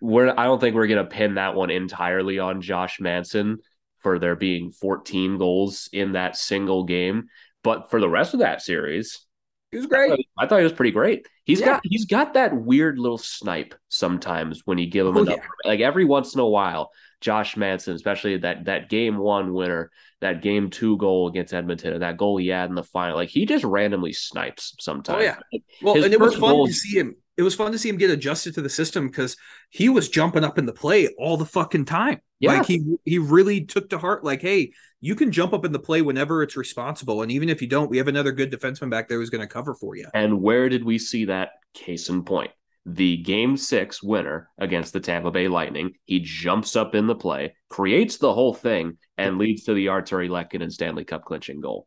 we're 0.00 0.28
I 0.36 0.44
don't 0.44 0.60
think 0.60 0.74
we're 0.74 0.86
gonna 0.86 1.04
pin 1.04 1.34
that 1.34 1.54
one 1.54 1.70
entirely 1.70 2.38
on 2.38 2.60
Josh 2.62 3.00
Manson 3.00 3.58
for 3.98 4.18
there 4.18 4.36
being 4.36 4.72
14 4.72 5.38
goals 5.38 5.88
in 5.92 6.12
that 6.12 6.36
single 6.36 6.84
game. 6.84 7.28
But 7.62 7.90
for 7.90 8.00
the 8.00 8.08
rest 8.08 8.32
of 8.34 8.40
that 8.40 8.62
series, 8.62 9.26
he 9.70 9.76
was 9.76 9.86
great. 9.86 10.10
I 10.12 10.16
thought, 10.16 10.24
I 10.38 10.46
thought 10.46 10.58
he 10.58 10.64
was 10.64 10.72
pretty 10.72 10.92
great. 10.92 11.26
He 11.44 11.52
He's 11.52 11.60
Yeah. 11.60 11.66
got 11.66 11.80
he's 11.84 12.06
got 12.06 12.34
that 12.34 12.54
weird 12.56 12.98
little 12.98 13.18
snipe 13.18 13.74
sometimes 13.88 14.62
when 14.64 14.78
you 14.78 14.86
give 14.88 15.06
him 15.06 15.16
Oh, 15.16 15.22
enough. 15.22 15.36
yeah. 15.36 15.70
Like 15.70 15.80
every 15.80 16.04
once 16.06 16.34
in 16.34 16.40
a 16.40 16.46
while, 16.48 16.90
Josh 17.20 17.56
Manson, 17.56 17.94
especially 17.94 18.38
that 18.38 18.64
that 18.64 18.88
game 18.88 19.18
one 19.18 19.52
winner, 19.52 19.90
that 20.22 20.40
game 20.40 20.70
two 20.70 20.96
goal 20.96 21.28
against 21.28 21.52
Edmonton, 21.52 21.92
and 21.92 22.02
that 22.02 22.16
goal 22.16 22.38
he 22.38 22.48
had 22.48 22.70
in 22.70 22.74
the 22.74 22.82
final, 22.82 23.16
like 23.16 23.28
he 23.28 23.44
just 23.44 23.64
randomly 23.64 24.14
snipes 24.14 24.74
sometimes. 24.80 25.18
Oh, 25.20 25.22
yeah. 25.52 25.58
Well, 25.82 25.94
His 25.96 26.06
and 26.06 26.14
it 26.14 26.20
was 26.20 26.32
fun 26.34 26.52
goal- 26.52 26.66
to 26.66 26.72
see 26.72 26.98
him. 26.98 27.16
It 27.40 27.42
was 27.42 27.54
fun 27.54 27.72
to 27.72 27.78
see 27.78 27.88
him 27.88 27.96
get 27.96 28.10
adjusted 28.10 28.52
to 28.56 28.60
the 28.60 28.68
system 28.68 29.06
because 29.08 29.34
he 29.70 29.88
was 29.88 30.10
jumping 30.10 30.44
up 30.44 30.58
in 30.58 30.66
the 30.66 30.74
play 30.74 31.08
all 31.18 31.38
the 31.38 31.46
fucking 31.46 31.86
time. 31.86 32.20
Yeah. 32.38 32.52
Like 32.52 32.66
he 32.66 32.96
he 33.06 33.18
really 33.18 33.64
took 33.64 33.88
to 33.90 33.98
heart, 33.98 34.22
like, 34.22 34.42
hey, 34.42 34.72
you 35.00 35.14
can 35.14 35.32
jump 35.32 35.54
up 35.54 35.64
in 35.64 35.72
the 35.72 35.78
play 35.78 36.02
whenever 36.02 36.42
it's 36.42 36.54
responsible, 36.54 37.22
and 37.22 37.32
even 37.32 37.48
if 37.48 37.62
you 37.62 37.66
don't, 37.66 37.88
we 37.88 37.96
have 37.96 38.08
another 38.08 38.32
good 38.32 38.52
defenseman 38.52 38.90
back 38.90 39.08
there 39.08 39.16
who's 39.16 39.30
going 39.30 39.40
to 39.40 39.46
cover 39.46 39.72
for 39.72 39.96
you. 39.96 40.06
And 40.12 40.42
where 40.42 40.68
did 40.68 40.84
we 40.84 40.98
see 40.98 41.24
that? 41.24 41.52
Case 41.72 42.10
in 42.10 42.24
point, 42.24 42.50
the 42.84 43.16
game 43.16 43.56
six 43.56 44.02
winner 44.02 44.50
against 44.58 44.92
the 44.92 45.00
Tampa 45.00 45.30
Bay 45.30 45.48
Lightning. 45.48 45.94
He 46.04 46.20
jumps 46.20 46.76
up 46.76 46.94
in 46.94 47.06
the 47.06 47.14
play, 47.14 47.54
creates 47.70 48.18
the 48.18 48.34
whole 48.34 48.52
thing, 48.52 48.98
and 49.16 49.38
leads 49.38 49.64
to 49.64 49.72
the 49.72 49.86
Artturi 49.86 50.28
Lehkonen 50.28 50.70
Stanley 50.70 51.04
Cup 51.04 51.24
clinching 51.24 51.62
goal. 51.62 51.86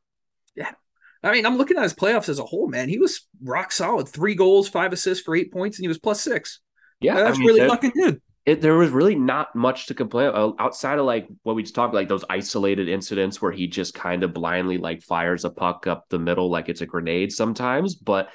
I 1.24 1.32
mean, 1.32 1.46
I'm 1.46 1.58
looking 1.58 1.78
at 1.78 1.84
his 1.84 1.94
playoffs 1.94 2.30
as 2.30 2.40
a 2.40 2.44
whole, 2.46 2.68
man. 2.68 2.90
He 2.90 3.00
was 3.00 3.28
rock 3.42 3.72
solid. 3.72 4.10
Three 4.10 4.36
goals, 4.36 4.68
five 4.68 4.92
assists 4.94 5.24
for 5.24 5.36
eight 5.36 5.52
points, 5.54 5.78
and 5.78 5.84
he 5.84 5.88
was 5.88 5.98
plus 6.00 6.22
six. 6.22 6.60
Yeah, 7.00 7.16
That's 7.16 7.38
I 7.38 7.40
mean, 7.40 7.48
really 7.48 7.60
that- 7.62 7.70
fucking 7.70 7.92
good. 7.92 8.22
it, 8.46 8.62
there 8.62 8.76
was 8.76 8.90
really 8.90 9.16
not 9.16 9.56
much 9.56 9.86
to 9.88 9.94
complain 9.94 10.28
about 10.28 10.56
uh, 10.60 10.64
outside 10.64 11.00
of 11.00 11.06
like 11.06 11.28
what 11.44 11.56
we 11.56 11.64
just 11.64 11.76
talked 11.76 11.94
about, 11.94 12.00
like 12.00 12.10
those 12.10 12.26
isolated 12.30 12.90
incidents 12.90 13.42
where 13.42 13.52
he 13.54 13.68
just 13.68 13.94
kind 13.94 14.24
of 14.24 14.34
blindly 14.34 14.78
like 14.78 15.02
fires 15.02 15.46
a 15.46 15.50
puck 15.50 15.88
up 15.88 16.06
the 16.10 16.20
middle 16.20 16.50
like 16.50 16.68
it's 16.70 16.82
a 16.82 16.86
grenade 16.86 17.32
sometimes 17.32 17.96
but 17.96 18.30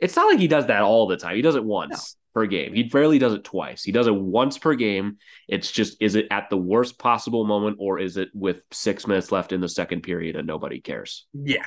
it's 0.00 0.14
not 0.14 0.26
like 0.30 0.38
he 0.38 0.46
does 0.46 0.66
that 0.66 0.82
all 0.82 1.08
the 1.08 1.16
time 1.16 1.34
he 1.34 1.42
does 1.42 1.56
it 1.56 1.64
once 1.64 2.16
per 2.34 2.46
game 2.46 2.72
he 2.72 2.88
rarely 2.92 3.18
does 3.18 3.32
it 3.34 3.42
twice 3.42 3.82
he 3.82 3.90
does 3.90 4.06
it 4.06 4.14
once 4.14 4.58
per 4.58 4.74
game 4.74 5.16
it's 5.48 5.72
just 5.72 5.96
is 6.00 6.14
it 6.14 6.28
at 6.30 6.48
the 6.50 6.56
worst 6.56 6.96
possible 6.98 7.44
moment 7.44 7.76
or 7.80 7.98
is 7.98 8.16
it 8.16 8.28
with 8.34 8.62
six 8.70 9.08
minutes 9.08 9.32
left 9.32 9.52
in 9.52 9.60
the 9.60 9.68
second 9.68 10.02
period 10.02 10.36
and 10.36 10.46
nobody 10.46 10.80
cares 10.80 11.26
Yeah. 11.34 11.66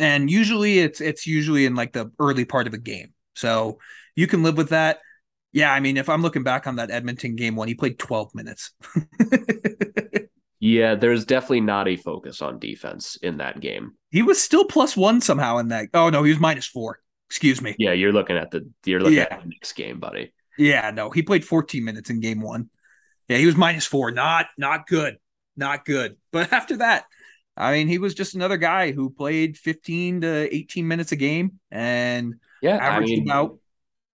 And 0.00 0.30
usually 0.30 0.78
it's 0.78 1.00
it's 1.00 1.26
usually 1.26 1.66
in 1.66 1.74
like 1.74 1.92
the 1.92 2.10
early 2.18 2.44
part 2.44 2.66
of 2.66 2.74
a 2.74 2.78
game. 2.78 3.12
So 3.34 3.78
you 4.16 4.26
can 4.26 4.42
live 4.42 4.56
with 4.56 4.70
that. 4.70 4.98
Yeah, 5.52 5.72
I 5.72 5.80
mean, 5.80 5.96
if 5.96 6.08
I'm 6.08 6.22
looking 6.22 6.42
back 6.42 6.66
on 6.66 6.76
that 6.76 6.90
Edmonton 6.90 7.34
game 7.34 7.56
one, 7.56 7.68
he 7.68 7.74
played 7.74 7.98
12 7.98 8.34
minutes. 8.34 8.72
yeah 10.60 10.96
there's 10.96 11.24
definitely 11.24 11.60
not 11.60 11.86
a 11.86 11.94
focus 11.96 12.42
on 12.42 12.58
defense 12.58 13.16
in 13.22 13.36
that 13.36 13.60
game 13.60 13.92
he 14.10 14.22
was 14.22 14.42
still 14.42 14.64
plus 14.64 14.96
one 14.96 15.20
somehow 15.20 15.58
in 15.58 15.68
that. 15.68 15.88
Oh 15.94 16.10
no, 16.10 16.24
he 16.24 16.30
was 16.32 16.40
minus 16.40 16.66
four. 16.66 16.98
Excuse 17.30 17.60
me. 17.62 17.76
yeah 17.78 17.92
you're 17.92 18.12
looking 18.12 18.36
at 18.36 18.50
the 18.50 18.68
you're 18.84 19.00
looking 19.00 19.18
Yeah. 19.18 19.28
at 19.30 19.42
the 19.42 19.48
next 19.48 19.74
game 19.74 20.00
buddy 20.00 20.32
Yeah, 20.56 20.90
no, 20.90 21.10
he 21.10 21.22
played 21.22 21.44
14 21.44 21.84
minutes 21.84 22.10
in 22.10 22.20
game 22.20 22.40
one. 22.40 22.70
Yeah, 23.28 23.36
he 23.36 23.46
was 23.46 23.54
minus 23.56 23.86
four. 23.86 24.10
Not 24.10 24.46
not 24.56 24.86
good. 24.86 25.18
Not 25.56 25.84
good. 25.84 26.16
But 26.32 26.52
after 26.52 26.78
that, 26.78 27.04
I 27.58 27.72
mean, 27.72 27.88
he 27.88 27.98
was 27.98 28.14
just 28.14 28.34
another 28.34 28.56
guy 28.56 28.92
who 28.92 29.10
played 29.10 29.56
15 29.58 30.22
to 30.22 30.54
18 30.54 30.86
minutes 30.88 31.12
a 31.12 31.16
game 31.16 31.60
and 31.70 32.34
yeah 32.62 32.76
averaged 32.76 33.12
I 33.12 33.16
mean, 33.16 33.22
about 33.22 33.58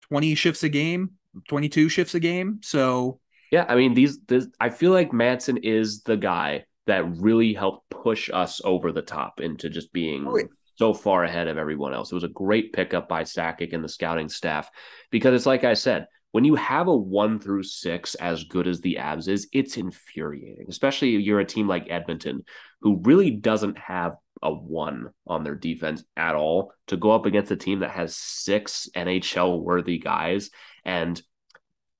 20 0.09 0.35
shifts 0.35 0.63
a 0.65 0.69
game, 0.69 1.13
22 1.49 1.89
shifts 1.89 2.15
a 2.15 2.21
game. 2.21 2.61
So 2.63 3.21
Yeah, 3.51 3.67
I 3.69 3.77
mean 3.77 3.95
these 3.95 4.19
this 4.27 4.47
I 4.61 4.71
feel 4.71 4.93
like 4.93 5.13
Manson 5.13 5.59
is 5.59 6.03
the 6.03 6.17
guy 6.17 6.65
that 6.87 7.05
really 7.19 7.55
helped 7.55 7.89
push 7.91 8.31
us 8.33 8.61
over 8.65 8.93
the 8.93 9.03
top 9.03 9.41
into 9.41 9.71
just 9.71 9.93
being 9.93 10.27
Oh, 10.27 10.37
yeah. 10.37 10.45
so 10.77 10.93
far 10.95 11.25
ahead 11.25 11.49
of 11.49 11.57
everyone 11.57 11.95
else. 11.95 12.11
It 12.13 12.15
was 12.17 12.25
a 12.25 12.29
great 12.29 12.73
pickup 12.73 13.09
by 13.09 13.23
Sakic 13.25 13.73
and 13.73 13.83
the 13.85 13.89
scouting 13.89 14.29
staff 14.29 14.71
because 15.11 15.35
it's 15.35 15.47
like 15.47 15.65
I 15.65 15.75
said, 15.75 16.07
when 16.35 16.43
you 16.45 16.57
have 16.57 16.88
a 16.88 16.97
one 16.97 17.38
through 17.38 17.62
six 17.62 18.17
as 18.17 18.43
good 18.43 18.67
as 18.67 18.81
the 18.81 18.97
Avs 19.00 19.29
is, 19.29 19.47
it's 19.53 19.76
infuriating. 19.76 20.67
Especially 20.69 21.14
if 21.14 21.23
you're 21.23 21.38
a 21.38 21.45
team 21.45 21.69
like 21.69 21.87
Edmonton, 21.88 22.43
who 22.81 23.00
really 23.05 23.31
doesn't 23.31 23.79
have 23.79 24.17
a 24.43 24.53
one 24.53 25.11
on 25.29 25.45
their 25.45 25.55
defense 25.55 26.03
at 26.17 26.35
all 26.35 26.73
to 26.88 26.97
go 26.97 27.12
up 27.12 27.25
against 27.25 27.53
a 27.53 27.57
team 27.57 27.79
that 27.79 27.93
has 27.93 28.17
six 28.17 28.88
NHL 28.97 29.62
worthy 29.62 30.00
guys 30.00 30.50
and 30.85 31.23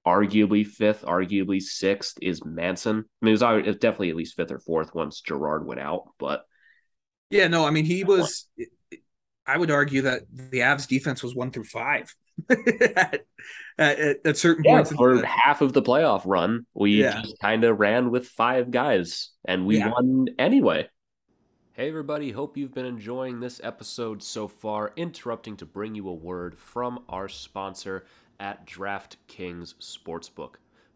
arguably 0.05 0.67
fifth, 0.67 1.03
arguably 1.03 1.63
sixth 1.63 2.19
is 2.21 2.45
Manson. 2.45 3.05
I 3.23 3.25
mean, 3.25 3.37
it 3.37 3.41
was, 3.41 3.77
definitely 3.77 4.11
at 4.11 4.17
least 4.17 4.35
fifth 4.35 4.51
or 4.51 4.59
fourth 4.59 4.97
once 4.97 5.21
Girard 5.21 5.65
went 5.65 5.81
out, 5.81 6.09
but 6.19 6.43
Yeah, 7.31 7.47
no, 7.47 7.65
I 7.65 7.71
mean 7.71 7.85
he 7.85 8.03
was. 8.03 8.49
I 9.47 9.57
would 9.57 9.71
argue 9.71 10.03
that 10.03 10.23
the 10.33 10.59
Avs 10.59 10.89
defense 10.89 11.23
was 11.23 11.37
one 11.37 11.53
through 11.53 11.67
five 11.67 12.13
at, 12.51 13.25
at, 13.79 14.27
at 14.27 14.37
certain 14.37 14.65
yeah, 14.65 14.77
points. 14.77 14.91
in 14.91 14.97
for 14.97 15.19
the- 15.19 15.27
half 15.27 15.61
of 15.61 15.73
the 15.73 15.83
playoff 15.83 16.23
run, 16.25 16.67
we 16.75 17.03
Yeah. 17.03 17.21
just 17.23 17.39
kind 17.41 17.65
of 17.65 17.79
ran 17.79 18.11
with 18.11 18.29
five 18.29 18.71
guys 18.71 19.31
and 19.45 19.67
we 19.67 19.79
Yeah. 19.79 19.91
won 19.91 20.29
anyway. 20.39 20.89
Hey, 21.73 21.89
everybody, 21.89 22.31
hope 22.31 22.57
you've 22.57 22.75
been 22.75 22.87
enjoying 22.87 23.41
this 23.41 23.61
episode 23.65 24.23
so 24.23 24.47
far. 24.47 24.93
Interrupting 24.97 25.57
to 25.57 25.67
bring 25.67 25.95
you 25.97 26.09
a 26.09 26.15
word 26.15 26.57
from 26.57 27.03
our 27.09 27.29
sponsor 27.29 28.05
at 28.39 28.65
DraftKings 28.67 29.75
Sportsbook. 29.81 30.55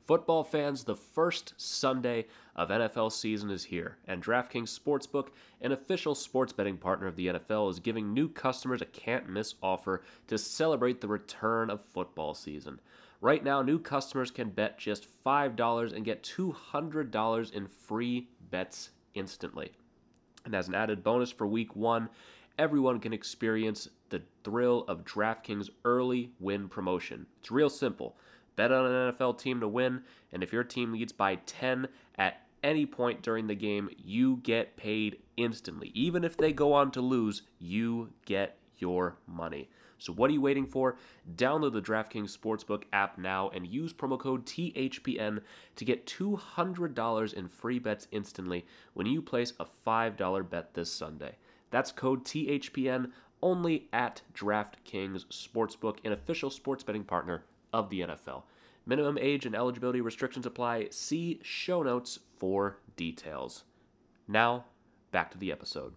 Football 0.08 0.42
fans, 0.42 0.84
the 0.84 0.96
first 0.96 1.52
Sunday 1.58 2.24
of 2.56 2.70
NFL 2.70 3.12
season 3.12 3.50
is 3.50 3.64
here, 3.64 3.98
and 4.06 4.24
DraftKings 4.24 4.74
Sportsbook, 4.74 5.28
an 5.60 5.70
official 5.70 6.14
sports 6.14 6.50
betting 6.50 6.78
partner 6.78 7.06
of 7.06 7.14
the 7.14 7.26
NFL, 7.26 7.70
is 7.70 7.78
giving 7.78 8.14
new 8.14 8.26
customers 8.26 8.80
a 8.80 8.86
can't 8.86 9.28
miss 9.28 9.56
offer 9.62 10.02
to 10.28 10.38
celebrate 10.38 11.02
the 11.02 11.08
return 11.08 11.68
of 11.68 11.84
football 11.84 12.32
season. 12.32 12.80
Right 13.20 13.44
now, 13.44 13.60
new 13.60 13.78
customers 13.78 14.30
can 14.30 14.48
bet 14.48 14.78
just 14.78 15.08
$5 15.26 15.92
and 15.92 16.06
get 16.06 16.22
$200 16.22 17.52
in 17.52 17.66
free 17.66 18.30
bets 18.50 18.88
instantly. 19.12 19.72
And 20.46 20.54
as 20.54 20.68
an 20.68 20.74
added 20.74 21.04
bonus 21.04 21.30
for 21.30 21.46
week 21.46 21.76
one, 21.76 22.08
everyone 22.58 22.98
can 22.98 23.12
experience 23.12 23.90
the 24.08 24.22
thrill 24.42 24.86
of 24.88 25.04
DraftKings 25.04 25.68
early 25.84 26.32
win 26.40 26.66
promotion. 26.66 27.26
It's 27.40 27.50
real 27.50 27.68
simple. 27.68 28.16
Bet 28.58 28.72
on 28.72 28.86
an 28.86 29.12
NFL 29.12 29.38
team 29.38 29.60
to 29.60 29.68
win, 29.68 30.02
and 30.32 30.42
if 30.42 30.52
your 30.52 30.64
team 30.64 30.92
leads 30.92 31.12
by 31.12 31.36
10 31.36 31.86
at 32.16 32.42
any 32.64 32.86
point 32.86 33.22
during 33.22 33.46
the 33.46 33.54
game, 33.54 33.88
you 33.96 34.38
get 34.38 34.76
paid 34.76 35.18
instantly. 35.36 35.92
Even 35.94 36.24
if 36.24 36.36
they 36.36 36.52
go 36.52 36.72
on 36.72 36.90
to 36.90 37.00
lose, 37.00 37.42
you 37.60 38.10
get 38.26 38.58
your 38.78 39.14
money. 39.28 39.70
So 39.98 40.12
what 40.12 40.28
are 40.28 40.32
you 40.32 40.40
waiting 40.40 40.66
for? 40.66 40.96
Download 41.36 41.72
the 41.72 41.80
DraftKings 41.80 42.36
Sportsbook 42.36 42.82
app 42.92 43.16
now 43.16 43.48
and 43.50 43.64
use 43.64 43.92
promo 43.92 44.18
code 44.18 44.44
THPN 44.44 45.40
to 45.76 45.84
get 45.84 46.06
$200 46.06 47.34
in 47.34 47.46
free 47.46 47.78
bets 47.78 48.08
instantly 48.10 48.66
when 48.94 49.06
you 49.06 49.22
place 49.22 49.52
a 49.60 49.66
$5 49.86 50.50
bet 50.50 50.74
this 50.74 50.92
Sunday. 50.92 51.36
That's 51.70 51.92
code 51.92 52.24
THPN 52.24 53.12
only 53.40 53.86
at 53.92 54.22
DraftKings 54.34 55.26
Sportsbook, 55.26 55.98
an 56.04 56.10
official 56.10 56.50
sports 56.50 56.82
betting 56.82 57.04
partner 57.04 57.44
of 57.72 57.90
the 57.90 58.00
NFL. 58.00 58.42
Minimum 58.86 59.18
age 59.18 59.44
and 59.44 59.54
eligibility 59.54 60.00
restrictions 60.00 60.46
apply. 60.46 60.88
See 60.90 61.40
show 61.42 61.82
notes 61.82 62.18
for 62.38 62.78
details. 62.96 63.64
Now, 64.26 64.64
back 65.10 65.30
to 65.32 65.38
the 65.38 65.52
episode. 65.52 65.94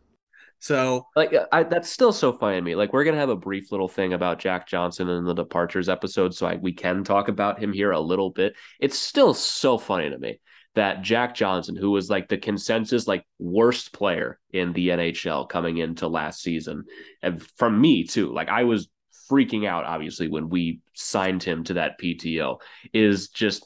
so 0.60 1.08
Like 1.16 1.34
I, 1.52 1.64
that's 1.64 1.90
still 1.90 2.12
so 2.12 2.34
funny 2.34 2.58
to 2.58 2.62
me. 2.62 2.76
Like 2.76 2.94
we're 2.94 3.04
gonna 3.04 3.18
have 3.18 3.30
a 3.30 3.36
brief 3.36 3.72
little 3.72 3.88
thing 3.88 4.14
about 4.14 4.40
Jack 4.40 4.68
Johnson 4.68 5.10
in 5.10 5.26
the 5.26 5.34
departures 5.34 5.90
episode, 5.90 6.34
so 6.34 6.48
I, 6.48 6.56
we 6.56 6.74
can 6.74 7.04
talk 7.04 7.30
about 7.30 7.60
him 7.60 7.74
here 7.74 7.92
a 7.92 8.00
little 8.00 8.30
bit. 8.30 8.56
It's 8.80 9.00
still 9.00 9.34
so 9.34 9.78
funny 9.78 10.10
to 10.10 10.18
me 10.18 10.40
that 10.76 11.02
Jack 11.02 11.36
Johnson, 11.36 11.76
who 11.76 11.92
was 11.92 12.10
like 12.10 12.30
the 12.30 12.38
consensus 12.38 13.08
like 13.08 13.26
worst 13.40 13.94
player 13.94 14.40
in 14.52 14.74
the 14.74 14.90
NHL 14.90 15.50
coming 15.50 15.78
into 15.78 16.08
last 16.08 16.42
season, 16.42 16.86
and 17.22 17.42
from 17.58 17.80
me 17.80 18.06
too, 18.06 18.34
like 18.34 18.50
I 18.50 18.64
was 18.64 18.90
freaking 19.32 19.66
out 19.66 19.86
obviously 19.86 20.28
when 20.28 20.50
we 20.50 20.82
signed 20.94 21.42
him 21.42 21.64
to 21.64 21.76
that 21.76 22.00
PTO, 22.00 22.60
is 22.94 23.30
just 23.30 23.66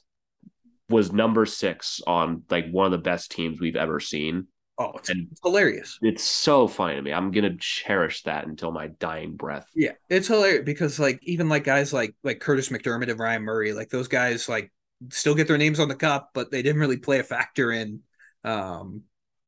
was 0.90 1.12
number 1.12 1.46
six 1.48 2.00
on 2.06 2.44
like 2.52 2.70
one 2.70 2.86
of 2.86 2.92
the 2.92 3.00
best 3.00 3.32
teams 3.32 3.60
we've 3.60 3.76
ever 3.76 4.00
seen. 4.00 4.46
oh, 4.78 4.92
it's, 4.98 5.10
And- 5.10 5.28
hilarious. 5.44 5.98
It's 6.04 6.24
so 6.24 6.68
funny 6.68 6.96
to 6.96 7.02
me. 7.02 7.12
I'm 7.12 7.32
gonna 7.32 7.58
cherish 7.58 8.22
that 8.24 8.46
until 8.46 8.72
my 8.72 8.88
dying 9.00 9.36
breath. 9.36 9.68
Yeah, 9.76 9.94
it's 10.10 10.28
hilarious 10.28 10.64
because 10.64 11.00
like 11.00 11.20
even 11.24 11.50
like 11.50 11.64
guys 11.64 11.92
like 11.92 12.16
like 12.24 12.40
Kurtis 12.40 12.70
MacDermid 12.72 13.10
and 13.10 13.20
Ryan 13.20 13.42
Murray, 13.42 13.74
like 13.74 13.90
those 13.90 14.08
guys 14.08 14.48
like 14.48 14.72
still 15.10 15.34
get 15.36 15.48
their 15.48 15.58
names 15.58 15.80
on 15.80 15.88
the 15.90 15.96
cup, 15.96 16.30
but 16.34 16.52
they 16.52 16.62
didn't 16.62 16.80
really 16.82 16.98
play 16.98 17.20
a 17.20 17.24
factor 17.24 17.72
in 17.72 18.02
um 18.44 19.02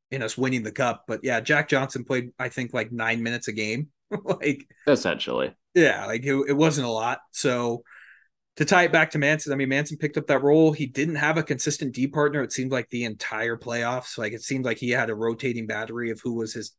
in 0.09 0.23
us 0.23 0.37
winning 0.37 0.63
the 0.63 0.71
cup. 0.71 1.03
But 1.07 1.19
yeah, 1.23 1.39
Jack 1.41 1.67
Johnson 1.69 2.03
played 2.03 2.31
I 2.39 2.49
think 2.49 2.73
like 2.73 2.91
nine 2.91 3.21
minutes 3.21 3.47
a 3.47 3.53
game. 3.53 3.89
like 4.23 4.65
Essentially. 4.87 5.53
Yeah, 5.77 6.05
like 6.07 6.23
it, 6.23 6.35
it 6.49 6.53
wasn't 6.53 6.87
a 6.87 6.91
lot. 6.91 7.19
So 7.31 7.83
to 8.55 8.65
tie 8.65 8.83
it 8.83 8.91
back 8.91 9.11
to 9.11 9.19
Manson, 9.19 9.53
I 9.53 9.55
mean 9.55 9.69
Manson 9.69 9.97
picked 9.97 10.17
up 10.17 10.27
that 10.27 10.41
role. 10.41 10.71
He 10.71 10.87
didn't 10.87 11.15
have 11.15 11.37
a 11.37 11.43
consistent 11.43 11.93
D 11.93 12.07
partner. 12.07 12.41
It 12.41 12.51
seemed 12.51 12.71
like 12.71 12.89
the 12.89 13.03
entire 13.03 13.57
playoffs. 13.57 14.17
Like 14.17 14.33
it 14.33 14.41
seemed 14.41 14.65
like 14.65 14.77
he 14.77 14.89
had 14.89 15.09
a 15.09 15.15
rotating 15.15 15.67
battery 15.67 16.09
of 16.09 16.19
who 16.21 16.33
was 16.33 16.53
his 16.53 16.75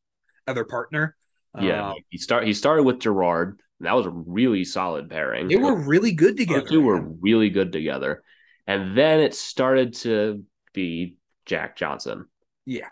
other 0.46 0.64
partner. 0.64 1.14
Yeah. 1.60 1.90
Um, 1.90 1.96
he 2.08 2.18
start 2.18 2.44
he 2.44 2.52
started 2.52 2.82
with 2.82 2.98
Girard, 2.98 3.60
that 3.80 3.94
was 3.94 4.06
a 4.06 4.10
really 4.10 4.64
solid 4.64 5.08
pairing. 5.08 5.48
They 5.48 5.56
were 5.56 5.76
really 5.76 6.12
good 6.12 6.36
together. 6.36 6.60
Those 6.60 6.70
two 6.70 6.80
were 6.82 7.00
really 7.00 7.50
good 7.50 7.72
together. 7.72 8.24
And 8.66 8.98
then 8.98 9.20
it 9.20 9.34
started 9.34 9.94
to 9.96 10.44
be 10.74 11.16
Jack 11.46 11.76
Johnson. 11.76 12.26
Yeah. 12.66 12.88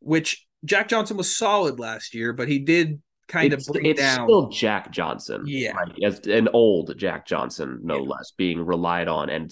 Which 0.00 0.46
Jack 0.64 0.88
Johnson 0.88 1.16
was 1.16 1.34
solid 1.34 1.80
last 1.80 2.14
year, 2.14 2.32
but 2.32 2.48
he 2.48 2.58
did 2.58 3.00
kind 3.30 3.52
it's, 3.52 3.68
of 3.68 3.76
it's 3.82 4.00
down. 4.00 4.26
still 4.26 4.48
Jack 4.48 4.90
Johnson. 4.90 5.44
Yeah. 5.46 5.72
Like, 5.74 6.02
as 6.02 6.20
an 6.26 6.48
old 6.52 6.98
Jack 6.98 7.26
Johnson, 7.26 7.80
no 7.82 8.02
Yeah. 8.02 8.08
less, 8.08 8.32
being 8.36 8.60
relied 8.60 9.08
on. 9.08 9.30
And 9.30 9.50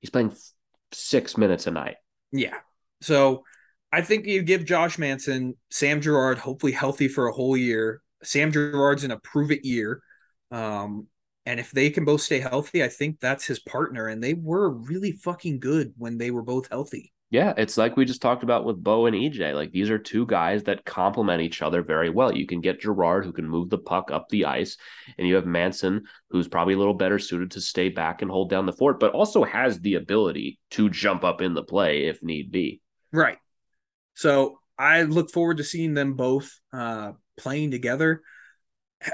he's 0.00 0.10
playing 0.10 0.34
six 0.92 1.36
minutes 1.36 1.66
a 1.66 1.70
night. 1.70 1.96
Yeah. 2.32 2.56
So 3.00 3.44
I 3.92 4.02
think 4.02 4.26
you 4.26 4.42
give 4.42 4.64
Josh 4.64 4.98
Manson, 4.98 5.54
Sam 5.70 6.00
Girard, 6.00 6.38
hopefully 6.38 6.72
healthy 6.72 7.08
for 7.08 7.26
a 7.26 7.32
whole 7.32 7.56
year. 7.56 8.02
Sam 8.22 8.52
Girard's 8.52 9.04
in 9.04 9.10
a 9.10 9.18
prove 9.18 9.50
it 9.50 9.64
year. 9.64 10.00
Um, 10.50 11.08
and 11.44 11.60
if 11.60 11.70
they 11.70 11.90
can 11.90 12.04
both 12.04 12.22
stay 12.22 12.40
healthy, 12.40 12.82
I 12.82 12.88
think 12.88 13.20
that's 13.20 13.44
his 13.46 13.60
partner. 13.60 14.08
And 14.08 14.22
they 14.22 14.34
were 14.34 14.70
really 14.70 15.12
fucking 15.12 15.60
good 15.60 15.92
when 15.96 16.18
they 16.18 16.30
were 16.30 16.42
both 16.42 16.68
healthy. 16.68 17.12
Yeah, 17.30 17.54
it's 17.56 17.76
like 17.76 17.96
we 17.96 18.04
just 18.04 18.22
talked 18.22 18.44
about 18.44 18.64
with 18.64 18.82
Bo 18.82 19.06
and 19.06 19.16
EJ. 19.16 19.52
Like 19.54 19.72
these 19.72 19.90
are 19.90 19.98
two 19.98 20.26
guys 20.26 20.62
that 20.64 20.84
complement 20.84 21.42
each 21.42 21.60
other 21.60 21.82
very 21.82 22.08
well. 22.08 22.32
You 22.32 22.46
can 22.46 22.60
get 22.60 22.80
Girard 22.80 23.24
who 23.24 23.32
can 23.32 23.48
move 23.48 23.68
the 23.68 23.78
puck 23.78 24.12
up 24.12 24.28
the 24.28 24.44
ice, 24.44 24.76
and 25.18 25.26
you 25.26 25.34
have 25.34 25.46
Manson 25.46 26.04
who's 26.30 26.46
probably 26.46 26.74
a 26.74 26.78
little 26.78 26.94
better 26.94 27.18
suited 27.18 27.50
to 27.52 27.60
stay 27.60 27.88
back 27.88 28.22
and 28.22 28.30
hold 28.30 28.48
down 28.48 28.64
the 28.64 28.72
fort, 28.72 29.00
but 29.00 29.12
also 29.12 29.42
has 29.42 29.80
the 29.80 29.94
ability 29.94 30.60
to 30.70 30.88
jump 30.88 31.24
up 31.24 31.40
in 31.40 31.54
the 31.54 31.64
play 31.64 32.06
if 32.06 32.22
need 32.22 32.52
be. 32.52 32.80
Right. 33.12 33.38
So 34.14 34.60
I 34.78 35.02
look 35.02 35.32
forward 35.32 35.56
to 35.56 35.64
seeing 35.64 35.94
them 35.94 36.14
both 36.14 36.50
uh, 36.72 37.12
playing 37.36 37.72
together. 37.72 38.22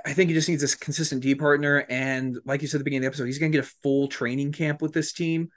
I 0.05 0.13
think 0.13 0.29
he 0.29 0.35
just 0.35 0.49
needs 0.49 0.63
a 0.63 0.79
consistent 0.79 1.23
D 1.23 1.35
partner. 1.35 1.85
And 1.89 2.39
like 2.45 2.63
you 2.63 2.69
said 2.69 2.77
at 2.77 2.81
the 2.81 2.85
beginning 2.85 3.07
of 3.07 3.13
the 3.13 3.15
episode, 3.15 3.27
he's 3.27 3.39
going 3.39 3.53
to 3.53 3.59
get 3.59 3.65
a 3.65 3.73
full 3.83 4.09
training 4.09 4.53
camp 4.53 4.81
with 4.83 4.93
this 4.93 5.13
team. 5.13 5.49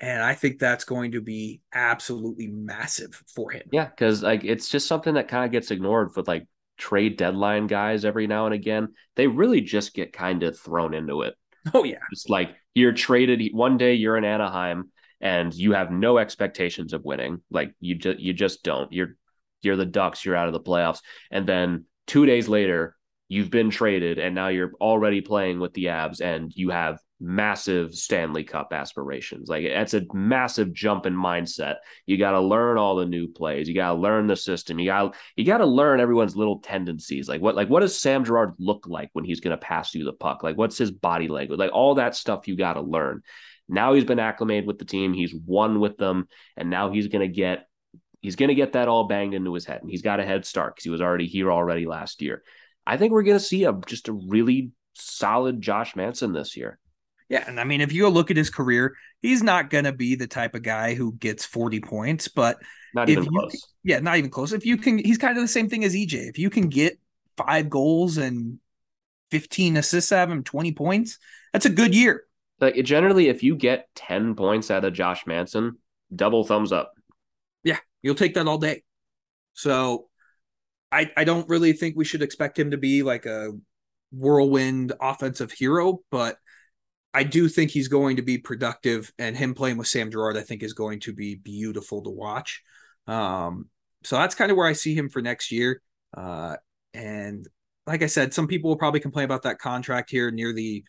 And 0.00 0.22
I 0.22 0.34
think 0.34 0.58
that's 0.58 0.84
going 0.84 1.12
to 1.12 1.20
be 1.20 1.60
absolutely 1.72 2.48
massive 2.48 3.22
for 3.34 3.50
him. 3.50 3.62
Yeah, 3.72 3.86
because 3.86 4.22
like 4.22 4.44
it's 4.44 4.68
just 4.68 4.88
something 4.88 5.14
that 5.14 5.28
kind 5.28 5.44
of 5.44 5.52
gets 5.52 5.70
ignored 5.70 6.10
with 6.16 6.26
like 6.26 6.46
trade 6.76 7.16
deadline 7.16 7.66
guys 7.66 8.04
every 8.04 8.26
now 8.26 8.46
and 8.46 8.54
again. 8.54 8.88
They 9.16 9.26
really 9.26 9.60
just 9.60 9.94
get 9.94 10.12
kind 10.12 10.42
of 10.42 10.58
thrown 10.58 10.94
into 10.94 11.22
it. 11.22 11.34
Oh, 11.72 11.84
yeah. 11.84 11.98
It's 12.12 12.28
like 12.28 12.54
you're 12.74 12.92
traded 12.92 13.40
one 13.52 13.78
day, 13.78 13.94
you're 13.94 14.16
in 14.16 14.24
Anaheim, 14.24 14.90
and 15.20 15.54
you 15.54 15.72
have 15.72 15.90
no 15.90 16.18
expectations 16.18 16.92
of 16.92 17.04
winning. 17.04 17.40
Like 17.50 17.72
you 17.80 17.94
just 17.94 18.18
you 18.18 18.32
just 18.32 18.62
don't. 18.62 18.92
You're 18.92 19.16
you're 19.62 19.76
the 19.76 19.86
Ducks. 19.86 20.24
You're 20.24 20.36
out 20.36 20.48
of 20.48 20.52
the 20.52 20.60
playoffs, 20.60 21.00
and 21.30 21.46
then 21.46 21.86
two 22.06 22.26
days 22.26 22.48
later, 22.48 22.96
you've 23.28 23.50
been 23.50 23.70
traded, 23.70 24.18
and 24.18 24.34
now 24.34 24.48
you're 24.48 24.72
already 24.80 25.22
playing 25.22 25.60
with 25.60 25.72
the 25.72 25.86
Avs, 25.86 26.20
and 26.20 26.52
you 26.54 26.70
have 26.70 26.98
massive 27.20 27.94
Stanley 27.94 28.44
Cup 28.44 28.72
aspirations. 28.72 29.48
Like 29.48 29.64
it's 29.64 29.94
a 29.94 30.04
massive 30.12 30.72
jump 30.72 31.06
in 31.06 31.14
mindset. 31.14 31.76
You 32.06 32.18
got 32.18 32.32
to 32.32 32.40
learn 32.40 32.76
all 32.76 32.96
the 32.96 33.06
new 33.06 33.28
plays. 33.28 33.68
You 33.68 33.74
got 33.74 33.92
to 33.92 33.98
learn 33.98 34.26
the 34.26 34.36
system. 34.36 34.78
You 34.78 34.86
got 34.86 35.14
you 35.36 35.44
got 35.44 35.58
to 35.58 35.66
learn 35.66 36.00
everyone's 36.00 36.36
little 36.36 36.58
tendencies. 36.60 37.28
Like 37.28 37.40
what 37.40 37.54
like 37.54 37.68
what 37.68 37.80
does 37.80 37.98
Sam 37.98 38.24
Girard 38.24 38.54
look 38.58 38.86
like 38.86 39.10
when 39.12 39.24
he's 39.24 39.40
going 39.40 39.56
to 39.56 39.64
pass 39.64 39.94
you 39.94 40.04
the 40.04 40.12
puck? 40.12 40.42
Like 40.42 40.56
what's 40.56 40.78
his 40.78 40.90
body 40.90 41.28
language? 41.28 41.58
Like 41.58 41.72
all 41.72 41.96
that 41.96 42.14
stuff 42.16 42.48
you 42.48 42.56
got 42.56 42.74
to 42.74 42.82
learn. 42.82 43.22
Now 43.68 43.94
he's 43.94 44.04
been 44.04 44.18
acclimated 44.18 44.66
with 44.66 44.78
the 44.78 44.84
team. 44.84 45.14
He's 45.14 45.34
won 45.34 45.80
with 45.80 45.96
them, 45.96 46.28
and 46.56 46.68
now 46.68 46.90
he's 46.90 47.08
going 47.08 47.26
to 47.26 47.34
get 47.34 47.66
he's 48.20 48.36
going 48.36 48.50
to 48.50 48.54
get 48.54 48.72
that 48.72 48.88
all 48.88 49.04
banged 49.04 49.34
into 49.34 49.54
his 49.54 49.64
head. 49.64 49.80
And 49.80 49.90
he's 49.90 50.02
got 50.02 50.20
a 50.20 50.24
head 50.24 50.44
start 50.44 50.74
because 50.74 50.84
he 50.84 50.90
was 50.90 51.00
already 51.00 51.26
here 51.26 51.50
already 51.50 51.86
last 51.86 52.20
year. 52.20 52.42
I 52.86 52.96
think 52.96 53.12
we're 53.12 53.22
going 53.22 53.38
to 53.38 53.44
see 53.44 53.64
a 53.64 53.72
just 53.86 54.08
a 54.08 54.12
really 54.12 54.72
solid 54.94 55.60
Josh 55.60 55.96
Manson 55.96 56.32
this 56.32 56.56
year. 56.56 56.78
Yeah, 57.34 57.42
and 57.48 57.58
I 57.58 57.64
mean, 57.64 57.80
if 57.80 57.92
you 57.92 58.08
look 58.08 58.30
at 58.30 58.36
his 58.36 58.48
career, 58.48 58.94
he's 59.20 59.42
not 59.42 59.68
going 59.68 59.82
to 59.86 59.92
be 59.92 60.14
the 60.14 60.28
type 60.28 60.54
of 60.54 60.62
guy 60.62 60.94
who 60.94 61.14
gets 61.14 61.44
40 61.44 61.80
points, 61.80 62.28
but 62.28 62.58
Not 62.94 63.08
if 63.08 63.14
even 63.18 63.24
you- 63.24 63.30
close. 63.40 63.74
yeah, 63.82 63.98
not 63.98 64.18
even 64.18 64.30
close. 64.30 64.52
If 64.52 64.64
you 64.64 64.76
can, 64.76 64.98
he's 64.98 65.18
kind 65.18 65.36
of 65.36 65.42
the 65.42 65.48
same 65.48 65.68
thing 65.68 65.82
as 65.82 65.96
EJ. 65.96 66.28
If 66.28 66.38
you 66.38 66.48
can 66.48 66.68
get 66.68 66.96
five 67.36 67.68
goals 67.68 68.18
and 68.18 68.60
15 69.32 69.76
assists 69.78 70.12
out 70.12 70.28
of 70.28 70.30
him, 70.30 70.44
20 70.44 70.70
points, 70.74 71.18
that's 71.52 71.66
a 71.66 71.70
good 71.70 71.92
year. 71.92 72.22
Like 72.60 72.76
generally, 72.84 73.26
if 73.26 73.42
you 73.42 73.56
get 73.56 73.88
10 73.96 74.36
points 74.36 74.70
out 74.70 74.84
of 74.84 74.92
Josh 74.92 75.26
Manson, 75.26 75.78
double 76.14 76.44
thumbs 76.44 76.70
up. 76.70 76.92
Yeah, 77.64 77.78
you'll 78.00 78.14
take 78.14 78.34
that 78.34 78.46
all 78.46 78.58
day. 78.58 78.84
So 79.54 80.06
I 80.92 81.10
I 81.16 81.24
don't 81.24 81.48
really 81.48 81.72
think 81.72 81.96
we 81.96 82.04
should 82.04 82.22
expect 82.22 82.60
him 82.60 82.70
to 82.70 82.76
be 82.76 83.02
like 83.02 83.26
a 83.26 83.50
whirlwind 84.12 84.92
offensive 85.00 85.50
hero, 85.50 85.98
but 86.12 86.36
I 87.14 87.22
do 87.22 87.48
think 87.48 87.70
he's 87.70 87.88
going 87.88 88.16
to 88.16 88.22
be 88.22 88.38
productive 88.38 89.12
and 89.18 89.36
him 89.36 89.54
playing 89.54 89.76
with 89.76 89.86
Sam 89.86 90.10
Girard 90.10 90.36
I 90.36 90.42
think 90.42 90.62
is 90.62 90.72
going 90.72 91.00
to 91.00 91.12
be 91.12 91.36
beautiful 91.36 92.02
to 92.02 92.10
watch. 92.10 92.62
Um 93.06 93.68
so 94.02 94.16
that's 94.16 94.34
kind 94.34 94.50
of 94.50 94.56
where 94.56 94.66
I 94.66 94.74
see 94.74 94.94
him 94.94 95.08
for 95.08 95.22
next 95.22 95.50
year. 95.52 95.80
Uh 96.16 96.56
and 96.92 97.46
like 97.86 98.02
I 98.02 98.06
said, 98.06 98.32
some 98.32 98.46
people 98.46 98.70
will 98.70 98.76
probably 98.76 99.00
complain 99.00 99.24
about 99.24 99.42
that 99.42 99.58
contract 99.58 100.10
here 100.10 100.30
near 100.30 100.52
the 100.52 100.84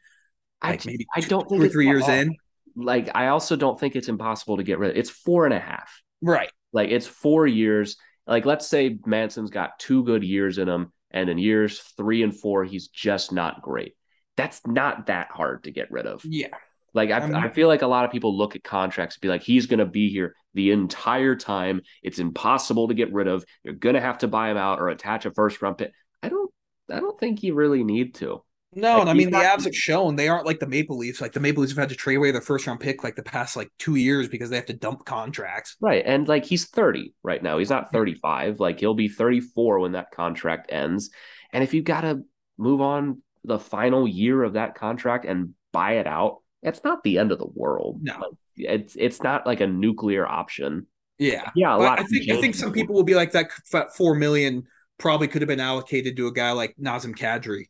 like 0.64 0.86
I, 0.86 0.90
maybe 0.90 1.06
I 1.16 1.20
don't 1.22 1.48
two 1.48 1.56
think 1.56 1.64
or 1.66 1.70
three 1.70 1.88
years 1.88 2.08
in. 2.08 2.36
Like 2.76 3.10
I 3.16 3.28
also 3.28 3.56
don't 3.56 3.80
think 3.80 3.96
it's 3.96 4.10
impossible 4.10 4.58
to 4.58 4.64
get 4.64 4.80
rid 4.80 4.92
of. 4.92 4.98
It's 4.98 5.10
four 5.10 5.46
and 5.46 5.54
a 5.54 5.60
half. 5.60 6.02
Right. 6.22 6.52
Like 6.74 6.90
it's 6.90 7.08
four 7.08 7.48
years. 7.48 7.98
Like 8.28 8.46
let's 8.46 8.68
say 8.68 8.98
Manson's 9.06 9.50
got 9.50 9.80
two 9.80 10.04
good 10.04 10.24
years 10.24 10.58
in 10.58 10.68
him, 10.68 10.92
and 11.12 11.30
in 11.30 11.38
years 11.38 11.80
three 11.98 12.24
and 12.24 12.38
four, 12.38 12.64
he's 12.64 12.88
just 12.88 13.32
not 13.32 13.62
great. 13.62 13.96
That's 14.38 14.62
not 14.66 15.08
that 15.08 15.30
hard 15.32 15.64
to 15.64 15.72
get 15.72 15.92
rid 15.92 16.06
of. 16.06 16.24
Yeah. 16.26 16.50
Like 16.94 17.12
I, 17.12 17.20
I 17.20 17.46
I 17.46 17.50
feel 17.50 17.68
like 17.68 17.82
a 17.82 17.88
lot 17.88 18.06
of 18.06 18.12
people 18.12 18.38
look 18.38 18.56
at 18.56 18.64
contracts 18.64 19.16
and 19.16 19.22
be 19.22 19.28
like, 19.28 19.44
he's 19.44 19.66
going 19.66 19.80
to 19.80 19.86
be 19.86 20.10
here 20.10 20.34
the 20.54 20.72
entire 20.72 21.36
time. 21.36 21.82
It's 22.02 22.20
impossible 22.20 22.88
to 22.88 22.94
get 22.94 23.12
rid 23.14 23.28
of. 23.28 23.44
You're 23.64 23.74
going 23.74 23.96
to 23.96 24.02
have 24.02 24.20
to 24.20 24.28
buy 24.30 24.50
him 24.50 24.58
out 24.58 24.80
or 24.80 24.88
attach 24.90 25.26
a 25.26 25.32
first 25.32 25.62
round 25.62 25.78
pick. 25.78 25.92
I 26.24 26.30
don't. 26.30 26.52
I 26.90 27.00
don't 27.00 27.20
think 27.20 27.44
you 27.44 27.54
really 27.56 27.84
need 27.84 28.16
to. 28.16 28.44
No, 28.78 28.94
Like, 28.94 29.02
and 29.02 29.10
I 29.10 29.14
mean 29.14 29.32
the 29.32 29.40
not- 29.40 29.60
Avs 29.60 29.64
have 29.66 29.76
shown 29.76 30.16
they 30.16 30.28
aren't 30.28 30.46
like 30.46 30.60
the 30.60 30.68
Maple 30.68 30.98
Leafs. 30.98 31.20
Like 31.20 31.32
the 31.32 31.40
Maple 31.40 31.62
Leafs 31.62 31.72
have 31.74 31.80
had 31.80 31.90
to 31.90 31.96
trade 31.96 32.16
away 32.16 32.32
their 32.32 32.42
first 32.42 32.68
round 32.68 32.80
pick 32.80 33.04
like 33.04 33.16
the 33.16 33.24
past 33.24 33.56
like 33.56 33.70
two 33.80 33.96
years 33.96 34.28
because 34.28 34.50
they 34.50 34.56
have 34.58 34.66
to 34.68 34.74
dump 34.74 35.04
contracts. 35.06 35.78
Right. 35.82 36.04
And 36.06 36.28
like 36.28 36.46
he's 36.46 36.70
30 36.70 37.14
right 37.24 37.42
now. 37.42 37.58
He's 37.58 37.70
not 37.70 37.92
35. 37.92 38.60
Like 38.60 38.80
he'll 38.80 38.94
be 38.94 39.08
34 39.08 39.80
when 39.80 39.94
that 39.94 40.12
contract 40.12 40.72
ends. 40.72 41.10
And 41.54 41.64
if 41.64 41.74
you've 41.74 41.86
got 41.86 42.02
to 42.02 42.22
move 42.58 42.82
on 42.82 43.22
the 43.46 43.60
final 43.60 44.08
year 44.08 44.44
of 44.44 44.54
that 44.54 44.76
contract 44.76 45.26
and 45.26 45.54
buy 45.72 45.94
it 45.94 46.08
out, 46.08 46.42
it's 46.62 46.84
not 46.84 47.04
the 47.04 47.18
end 47.18 47.32
of 47.32 47.40
the 47.40 47.48
world. 47.54 48.00
No. 48.02 48.14
Like, 48.14 48.32
it's 48.58 48.96
it's 48.96 49.22
not 49.22 49.46
like 49.46 49.62
a 49.62 49.68
nuclear 49.68 50.26
option. 50.28 50.88
Yeah, 51.18 51.50
Yeah, 51.56 51.76
a 51.76 51.78
lot. 51.78 52.00
I 52.00 52.04
think 52.04 52.30
I 52.30 52.42
think 52.42 52.56
some 52.56 52.74
people 52.74 52.96
will 52.96 53.04
be 53.04 53.16
like 53.16 53.32
that. 53.32 53.50
that 53.72 53.96
Four 53.96 54.16
million 54.16 54.64
probably 54.98 55.28
could 55.28 55.42
have 55.42 55.48
been 55.48 55.60
allocated 55.60 56.16
to 56.18 56.28
a 56.28 56.32
guy 56.34 56.52
like 56.52 56.76
Nazem 56.82 57.16
Kadri. 57.16 57.66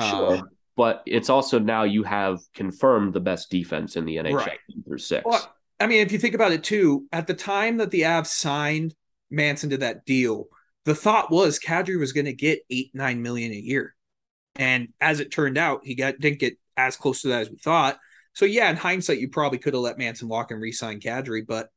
Sure. 0.00 0.36
Um, 0.36 0.48
but 0.76 1.02
it's 1.06 1.28
also 1.28 1.58
now 1.58 1.82
you 1.82 2.02
have 2.02 2.40
confirmed 2.54 3.12
the 3.12 3.20
best 3.20 3.50
defense 3.50 3.96
in 3.96 4.04
the 4.04 4.16
NHL 4.16 4.34
Right. 4.34 4.58
through 4.86 4.98
six. 4.98 5.22
Well, 5.24 5.54
I 5.78 5.86
mean, 5.86 6.00
if 6.00 6.12
you 6.12 6.18
think 6.18 6.34
about 6.34 6.52
it 6.52 6.64
too, 6.64 7.06
at 7.12 7.26
the 7.26 7.34
time 7.34 7.76
that 7.78 7.90
the 7.90 8.02
Avs 8.02 8.28
signed 8.28 8.94
Manson 9.30 9.70
to 9.70 9.78
that 9.78 10.04
deal, 10.04 10.46
the 10.84 10.94
thought 10.94 11.30
was 11.30 11.58
Kadri 11.58 11.98
was 11.98 12.12
going 12.12 12.26
to 12.26 12.32
get 12.32 12.60
eight 12.70 12.90
nine 12.94 13.22
million 13.22 13.52
a 13.52 13.56
year, 13.56 13.94
and 14.56 14.88
as 15.00 15.20
it 15.20 15.30
turned 15.32 15.58
out, 15.58 15.80
he 15.84 15.94
got 15.94 16.18
didn't 16.20 16.40
get 16.40 16.58
as 16.76 16.96
close 16.96 17.22
to 17.22 17.28
that 17.28 17.42
as 17.42 17.50
we 17.50 17.56
thought. 17.58 17.98
So 18.34 18.44
yeah, 18.44 18.70
in 18.70 18.76
hindsight, 18.76 19.18
you 19.18 19.28
probably 19.28 19.58
could 19.58 19.74
have 19.74 19.82
let 19.82 19.98
Manson 19.98 20.28
walk 20.28 20.50
and 20.50 20.60
re-sign 20.60 21.00
Kadri, 21.00 21.46
but 21.46 21.68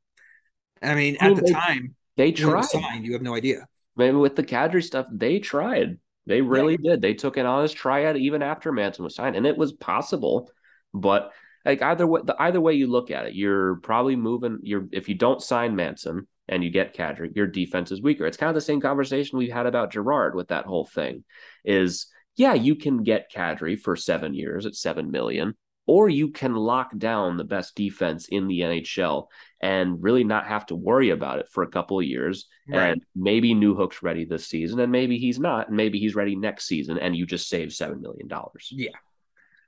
I 0.82 0.96
mean, 0.96 1.18
Well, 1.22 1.32
at 1.32 1.36
the 1.38 1.42
they- 1.44 1.52
time 1.52 1.96
they 2.18 2.32
when 2.32 2.50
it 2.54 2.56
was 2.56 2.72
tried. 2.72 2.82
signed, 2.82 3.06
you 3.06 3.14
have 3.14 3.22
no 3.22 3.36
idea. 3.36 3.68
Maybe 3.98 4.16
with 4.18 4.36
the 4.36 4.44
Kadri 4.44 4.84
stuff, 4.84 5.06
they 5.12 5.40
tried. 5.40 5.98
They 6.28 6.42
really 6.42 6.76
did. 6.78 7.02
They 7.02 7.14
took 7.14 7.38
an 7.38 7.46
honest 7.46 7.76
try 7.76 8.04
at 8.06 8.18
even 8.18 8.42
after 8.42 8.72
Manson 8.72 9.04
was 9.04 9.16
signed, 9.16 9.36
and 9.36 9.46
it 9.46 9.58
was 9.58 9.74
possible. 9.74 10.50
But 10.94 11.32
like 11.66 11.82
either 11.82 12.08
way, 12.08 12.22
the 12.24 12.36
either 12.42 12.60
way 12.62 12.74
you 12.74 12.88
look 12.88 13.12
at 13.12 13.26
it, 13.28 13.36
you're 13.36 13.76
probably 13.78 14.16
moving. 14.16 14.60
You're 14.64 14.88
if 14.92 15.08
you 15.08 15.16
don't 15.16 15.42
sign 15.42 15.76
Manson 15.76 16.28
and 16.48 16.64
you 16.64 16.70
get 16.72 16.96
Kadri, 16.96 17.36
your 17.36 17.48
defense 17.48 17.92
is 17.92 18.02
weaker. 18.02 18.26
It's 18.26 18.38
kind 18.38 18.50
of 18.50 18.56
the 18.56 18.62
same 18.62 18.82
conversation 18.82 19.38
we've 19.38 19.52
had 19.52 19.66
about 19.66 19.92
Girard 19.92 20.36
with 20.36 20.48
that 20.50 20.66
whole 20.66 20.86
thing. 20.86 21.24
Is 21.64 22.08
yeah, 22.36 22.54
you 22.54 22.76
can 22.76 23.04
get 23.04 23.32
Kadri 23.32 23.80
for 23.80 23.96
seven 23.96 24.34
years 24.34 24.66
at 24.66 24.76
seven 24.76 25.12
million, 25.12 25.56
or 25.86 26.10
you 26.10 26.32
can 26.32 26.56
lock 26.56 26.96
down 26.98 27.38
the 27.38 27.44
best 27.44 27.76
defense 27.76 28.28
in 28.28 28.48
the 28.48 28.62
NHL 28.62 29.28
and 29.62 30.02
really 30.02 30.24
not 30.24 30.48
have 30.48 30.66
to 30.68 30.76
worry 30.76 31.12
about 31.12 31.40
it 31.40 31.48
for 31.52 31.64
a 31.64 31.70
couple 31.70 32.00
of 32.00 32.06
years. 32.06 32.48
Right. 32.68 32.90
And 32.90 33.06
maybe 33.16 33.54
Newhook's 33.54 34.04
ready 34.04 34.26
this 34.26 34.48
season, 34.48 34.80
and 34.80 34.92
maybe 34.92 35.18
he's 35.18 35.40
not, 35.40 35.68
and 35.68 35.78
maybe 35.78 36.00
he's 36.00 36.16
ready 36.16 36.36
next 36.36 36.66
season, 36.66 36.98
and 36.98 37.16
you 37.16 37.26
just 37.26 37.48
save 37.48 37.74
seven 37.74 38.02
million 38.02 38.28
dollars. 38.28 38.70
Yeah. 38.72 38.90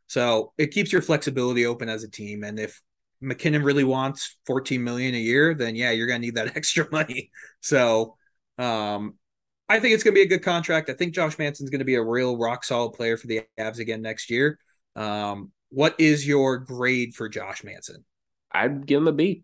So 0.07 0.53
it 0.57 0.71
keeps 0.71 0.91
your 0.91 1.01
flexibility 1.01 1.65
open 1.65 1.89
as 1.89 2.03
a 2.03 2.09
team. 2.09 2.43
And 2.43 2.59
if 2.59 2.81
MacKinnon 3.21 3.63
really 3.63 3.83
wants 3.83 4.37
14 4.45 4.83
million 4.83 5.15
a 5.15 5.19
year, 5.19 5.53
then 5.53 5.75
yeah, 5.75 5.91
you're 5.91 6.07
gonna 6.07 6.19
need 6.19 6.35
that 6.35 6.55
extra 6.57 6.87
money. 6.91 7.31
So 7.61 8.15
um 8.57 9.15
I 9.69 9.79
think 9.79 9.93
it's 9.93 10.03
going 10.03 10.13
to 10.13 10.19
be 10.19 10.23
a 10.23 10.27
good 10.27 10.43
contract. 10.43 10.89
I 10.89 10.93
think 10.93 11.13
Josh 11.13 11.37
Manson's 11.37 11.69
going 11.69 11.79
to 11.79 11.85
be 11.85 11.95
a 11.95 12.03
real 12.03 12.37
rock 12.37 12.63
solid 12.63 12.91
player 12.91 13.17
for 13.17 13.27
the 13.27 13.41
Avs 13.59 13.79
again 13.79 14.01
next 14.01 14.29
year. 14.29 14.59
Um, 14.95 15.51
what 15.69 15.95
is 15.99 16.25
your 16.25 16.57
grade 16.57 17.13
for 17.13 17.27
Josh 17.27 17.63
Manson? 17.63 18.05
I'd 18.51 18.85
give 18.85 19.01
him 19.01 19.07
a 19.07 19.11
B. 19.11 19.43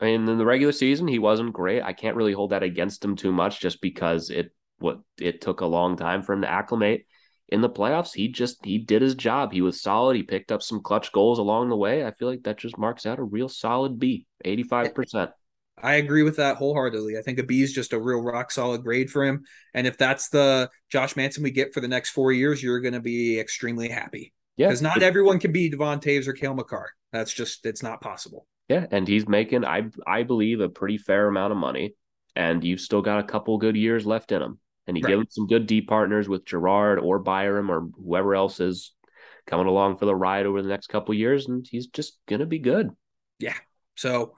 Mean, 0.00 0.28
in 0.28 0.38
the 0.38 0.46
regular 0.46 0.72
season, 0.72 1.08
he 1.08 1.18
wasn't 1.18 1.52
great. 1.52 1.82
I 1.82 1.92
can't 1.92 2.16
really 2.16 2.32
hold 2.32 2.52
that 2.52 2.62
against 2.62 3.04
him 3.04 3.16
too 3.16 3.32
much, 3.32 3.60
just 3.60 3.82
because 3.82 4.30
it 4.30 4.50
what 4.78 5.00
it 5.20 5.42
took 5.42 5.60
a 5.60 5.66
long 5.66 5.96
time 5.96 6.22
for 6.22 6.32
him 6.32 6.40
to 6.40 6.50
acclimate. 6.50 7.06
In 7.48 7.60
the 7.60 7.68
playoffs, 7.68 8.14
he 8.14 8.28
just 8.28 8.64
he 8.64 8.78
did 8.78 9.02
his 9.02 9.14
job. 9.14 9.52
He 9.52 9.60
was 9.60 9.82
solid. 9.82 10.16
He 10.16 10.22
picked 10.22 10.52
up 10.52 10.62
some 10.62 10.80
clutch 10.80 11.12
goals 11.12 11.38
along 11.38 11.68
the 11.68 11.76
way. 11.76 12.06
I 12.06 12.12
feel 12.12 12.28
like 12.28 12.44
that 12.44 12.56
just 12.56 12.78
marks 12.78 13.04
out 13.04 13.18
a 13.18 13.22
real 13.22 13.48
solid 13.48 13.98
B, 13.98 14.26
eighty 14.44 14.62
five 14.62 14.94
percent. 14.94 15.32
I 15.82 15.94
agree 15.96 16.22
with 16.22 16.36
that 16.36 16.56
wholeheartedly. 16.56 17.18
I 17.18 17.22
think 17.22 17.38
a 17.38 17.42
B 17.42 17.62
is 17.62 17.72
just 17.72 17.92
a 17.92 17.98
real 18.00 18.20
rock 18.22 18.50
solid 18.50 18.82
grade 18.82 19.10
for 19.10 19.24
him. 19.24 19.44
And 19.74 19.86
if 19.86 19.96
that's 19.98 20.28
the 20.28 20.70
Josh 20.90 21.16
Manson 21.16 21.42
we 21.42 21.50
get 21.50 21.72
for 21.74 21.80
the 21.80 21.88
next 21.88 22.10
four 22.10 22.32
years, 22.32 22.62
you're 22.62 22.80
going 22.80 22.94
to 22.94 23.00
be 23.00 23.38
extremely 23.38 23.88
happy. 23.88 24.32
Yeah, 24.56 24.68
Because 24.68 24.82
not 24.82 25.02
everyone 25.02 25.38
can 25.38 25.52
be 25.52 25.70
Devon 25.70 26.00
Toews 26.00 26.26
or 26.26 26.32
Cale 26.34 26.54
Makar. 26.54 26.90
That's 27.12 27.32
just, 27.32 27.64
it's 27.66 27.82
not 27.82 28.00
possible. 28.00 28.46
Yeah, 28.68 28.86
and 28.90 29.08
he's 29.08 29.26
making 29.26 29.64
I 29.64 29.86
I 30.06 30.22
believe 30.22 30.60
a 30.60 30.68
pretty 30.68 30.96
fair 30.98 31.26
amount 31.26 31.50
of 31.50 31.58
money, 31.58 31.94
and 32.36 32.62
you've 32.62 32.80
still 32.80 33.02
got 33.02 33.18
a 33.18 33.24
couple 33.24 33.58
good 33.58 33.76
years 33.76 34.06
left 34.06 34.30
in 34.30 34.40
him. 34.42 34.60
And 34.86 34.96
you 34.96 35.02
Right. 35.02 35.10
give 35.10 35.20
him 35.20 35.26
some 35.28 35.46
good 35.48 35.66
D 35.66 35.80
partners 35.80 36.28
with 36.28 36.44
Girard 36.44 36.98
or 37.00 37.18
Byram 37.18 37.70
or 37.70 37.88
whoever 37.96 38.34
else 38.34 38.60
is 38.60 38.92
coming 39.46 39.66
along 39.66 39.96
for 39.96 40.04
the 40.06 40.14
ride 40.14 40.46
over 40.46 40.62
the 40.62 40.68
next 40.68 40.86
couple 40.86 41.14
years, 41.14 41.48
and 41.48 41.66
he's 41.68 41.88
just 41.88 42.18
gonna 42.28 42.46
be 42.46 42.58
good. 42.60 42.90
Yeah. 43.40 43.56
So 43.96 44.34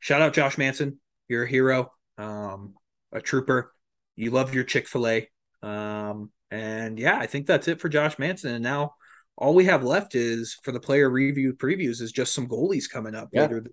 shout 0.00 0.22
out 0.22 0.32
Josh 0.34 0.58
Manson. 0.58 0.98
You're 1.28 1.44
a 1.44 1.48
hero, 1.48 1.92
um, 2.18 2.74
a 3.12 3.20
trooper. 3.20 3.72
You 4.14 4.30
love 4.30 4.54
your 4.54 4.64
Chick 4.64 4.88
fil 4.88 5.06
A. 5.08 5.28
Um, 5.62 6.30
and 6.50 6.98
yeah, 6.98 7.18
I 7.18 7.26
think 7.26 7.46
that's 7.46 7.68
it 7.68 7.80
for 7.80 7.88
Josh 7.88 8.18
Manson. 8.18 8.54
And 8.54 8.62
now 8.64 8.94
all 9.36 9.54
we 9.54 9.64
have 9.66 9.84
left 9.84 10.14
is 10.14 10.56
for 10.62 10.72
the 10.72 10.80
player 10.80 11.10
review 11.10 11.54
previews 11.54 12.00
is 12.00 12.12
just 12.12 12.32
some 12.32 12.46
goalies 12.46 12.88
coming 12.90 13.14
up 13.14 13.28
Yeah. 13.32 13.42
later, 13.42 13.64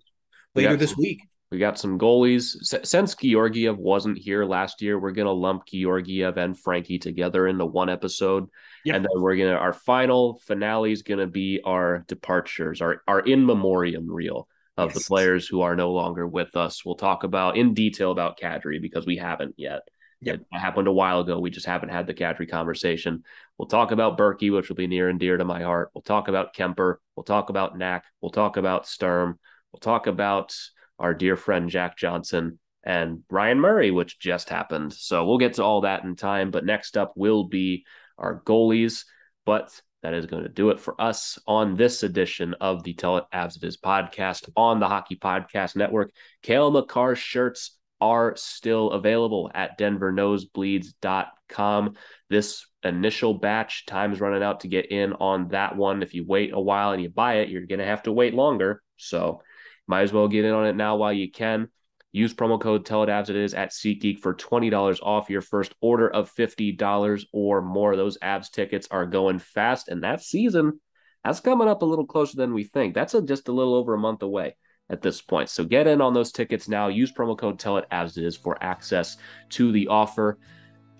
later 0.54 0.76
this 0.76 0.96
week. 0.96 1.20
We 1.50 1.58
got 1.58 1.78
some 1.78 1.98
goalies. 2.00 2.56
Since 2.84 3.14
Georgiev 3.14 3.78
wasn't 3.78 4.18
here 4.18 4.44
last 4.44 4.82
year, 4.82 4.98
we're 4.98 5.12
gonna 5.12 5.30
lump 5.32 5.66
Georgiev 5.66 6.36
and 6.36 6.58
Frankie 6.58 6.98
together 6.98 7.46
into 7.46 7.64
one 7.64 7.88
episode, 7.88 8.48
Yep. 8.84 8.96
and 8.96 9.04
then 9.04 9.22
we're 9.22 9.36
gonna 9.36 9.52
our 9.52 9.72
final 9.72 10.40
finale 10.46 10.90
is 10.90 11.02
gonna 11.02 11.28
be 11.28 11.60
our 11.64 12.04
departures, 12.08 12.82
our 12.82 13.02
our 13.06 13.20
in 13.20 13.46
memoriam 13.46 14.10
reel 14.10 14.48
of 14.76 14.92
the 14.92 15.04
players 15.06 15.46
who 15.46 15.60
are 15.60 15.76
no 15.76 15.92
longer 15.92 16.26
with 16.26 16.56
us. 16.56 16.84
We'll 16.84 16.96
talk 16.96 17.24
about 17.24 17.56
in 17.56 17.74
detail 17.74 18.10
about 18.10 18.38
Kadri 18.38 18.80
because 18.80 19.06
we 19.06 19.16
haven't 19.16 19.54
yet. 19.56 19.82
Yep. 20.20 20.40
It 20.52 20.58
happened 20.58 20.88
a 20.88 20.92
while 20.92 21.20
ago. 21.20 21.38
We 21.38 21.50
just 21.50 21.66
haven't 21.66 21.90
had 21.90 22.06
the 22.06 22.14
Kadri 22.14 22.48
conversation. 22.48 23.24
We'll 23.58 23.68
talk 23.68 23.90
about 23.90 24.16
Berkey, 24.16 24.52
which 24.52 24.68
will 24.68 24.76
be 24.76 24.86
near 24.86 25.08
and 25.08 25.20
dear 25.20 25.36
to 25.36 25.44
my 25.44 25.62
heart. 25.62 25.90
We'll 25.94 26.02
talk 26.02 26.28
about 26.28 26.54
Kuemper. 26.54 26.96
We'll 27.14 27.24
talk 27.24 27.50
about 27.50 27.76
Knack. 27.76 28.04
We'll 28.20 28.30
talk 28.30 28.56
about 28.56 28.86
Sturm. 28.86 29.38
We'll 29.72 29.80
talk 29.80 30.06
about 30.06 30.56
our 30.98 31.14
dear 31.14 31.36
friend 31.36 31.68
Jack 31.68 31.98
Johnson 31.98 32.58
and 32.82 33.22
Ryan 33.30 33.60
Murray, 33.60 33.90
which 33.90 34.18
just 34.18 34.48
happened. 34.48 34.92
So 34.92 35.26
we'll 35.26 35.38
get 35.38 35.54
to 35.54 35.64
all 35.64 35.82
that 35.82 36.04
in 36.04 36.16
time. 36.16 36.50
But 36.50 36.64
next 36.64 36.96
up 36.96 37.12
will 37.16 37.44
be 37.44 37.84
our 38.16 38.40
goalies. 38.40 39.04
But 39.44 39.78
that 40.04 40.14
is 40.14 40.26
going 40.26 40.42
to 40.42 40.50
do 40.50 40.68
it 40.68 40.78
for 40.78 41.00
us 41.00 41.38
on 41.46 41.76
this 41.76 42.02
edition 42.02 42.54
of 42.60 42.84
the 42.84 42.92
Tell 42.92 43.16
It 43.16 43.24
Avs 43.32 43.56
It 43.56 43.64
Is 43.64 43.78
podcast 43.78 44.50
on 44.54 44.78
the 44.78 44.86
Hockey 44.86 45.16
Podcast 45.16 45.76
Network. 45.76 46.12
Cale 46.42 46.70
Makar 46.70 47.16
shirts 47.16 47.78
are 48.02 48.36
still 48.36 48.90
available 48.90 49.50
at 49.54 49.78
denvernosebleeds.com. 49.78 51.94
This 52.28 52.66
initial 52.82 53.32
batch, 53.32 53.86
time's 53.86 54.20
running 54.20 54.42
out 54.42 54.60
to 54.60 54.68
get 54.68 54.92
in 54.92 55.14
on 55.14 55.48
that 55.48 55.74
one. 55.74 56.02
If 56.02 56.12
you 56.12 56.26
wait 56.26 56.52
a 56.52 56.60
while 56.60 56.92
and 56.92 57.02
you 57.02 57.08
buy 57.08 57.36
it, 57.36 57.48
you're 57.48 57.64
going 57.64 57.78
to 57.78 57.86
have 57.86 58.02
to 58.02 58.12
wait 58.12 58.34
longer. 58.34 58.82
So 58.98 59.40
might 59.86 60.02
as 60.02 60.12
well 60.12 60.28
get 60.28 60.44
in 60.44 60.52
on 60.52 60.66
it 60.66 60.76
now 60.76 60.96
while 60.96 61.14
you 61.14 61.30
can. 61.30 61.70
Use 62.14 62.32
promo 62.32 62.60
code 62.60 62.86
Tell 62.86 63.02
It 63.02 63.28
Is 63.30 63.54
at 63.54 63.70
SeatGeek 63.70 64.20
for 64.20 64.34
$20 64.34 65.02
off 65.02 65.28
your 65.28 65.40
first 65.40 65.74
order 65.80 66.08
of 66.08 66.32
$50 66.32 67.24
or 67.32 67.60
more. 67.60 67.96
Those 67.96 68.18
Avs 68.18 68.52
tickets 68.52 68.86
are 68.92 69.04
going 69.04 69.40
fast, 69.40 69.88
and 69.88 70.04
that 70.04 70.22
season, 70.22 70.78
that's 71.24 71.40
coming 71.40 71.66
up 71.66 71.82
a 71.82 71.84
little 71.84 72.06
closer 72.06 72.36
than 72.36 72.54
we 72.54 72.62
think. 72.62 72.94
That's 72.94 73.14
a, 73.14 73.22
just 73.22 73.48
a 73.48 73.52
little 73.52 73.74
over 73.74 73.94
a 73.94 73.98
month 73.98 74.22
away 74.22 74.54
at 74.88 75.02
this 75.02 75.20
point. 75.20 75.48
So 75.48 75.64
get 75.64 75.88
in 75.88 76.00
on 76.00 76.14
those 76.14 76.30
tickets 76.30 76.68
now. 76.68 76.86
Use 76.86 77.10
promo 77.10 77.36
code 77.36 77.84
As 77.90 78.16
It 78.16 78.22
Is 78.22 78.36
for 78.36 78.62
access 78.62 79.16
to 79.50 79.72
the 79.72 79.88
offer. 79.88 80.38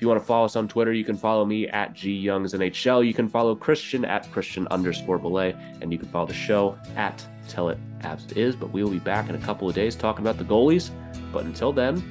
You 0.05 0.09
want 0.09 0.21
to 0.21 0.27
follow 0.27 0.45
us 0.45 0.55
on 0.55 0.69
Twitter, 0.69 0.93
you 0.93 1.03
can 1.03 1.17
follow 1.17 1.47
me 1.47 1.67
at 1.67 1.95
GYoungsNHL. 1.95 3.07
You 3.07 3.15
can 3.15 3.27
follow 3.27 3.55
Christian 3.55 4.05
at 4.05 4.31
Christian 4.31 4.69
underscore 4.71 5.17
Belay, 5.17 5.57
and 5.81 5.91
you 5.91 5.99
can 5.99 6.09
follow 6.09 6.27
the 6.27 6.35
show 6.35 6.77
at 6.95 7.27
Tell 7.49 7.71
It 7.71 7.79
As 8.03 8.27
It 8.27 8.37
Is. 8.37 8.55
But 8.55 8.71
we 8.71 8.85
will 8.85 8.91
be 8.91 8.99
back 8.99 9.31
in 9.31 9.35
a 9.35 9.39
couple 9.39 9.67
of 9.67 9.75
days 9.75 9.97
talking 9.97 10.23
about 10.23 10.37
the 10.37 10.45
goalies. 10.45 10.91
But 11.33 11.47
until 11.47 11.73
then, 11.73 12.05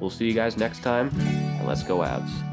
we'll 0.00 0.08
see 0.08 0.24
you 0.24 0.32
guys 0.32 0.56
next 0.56 0.82
time, 0.82 1.10
and 1.20 1.68
let's 1.68 1.82
go 1.82 1.98
Avs. 1.98 2.49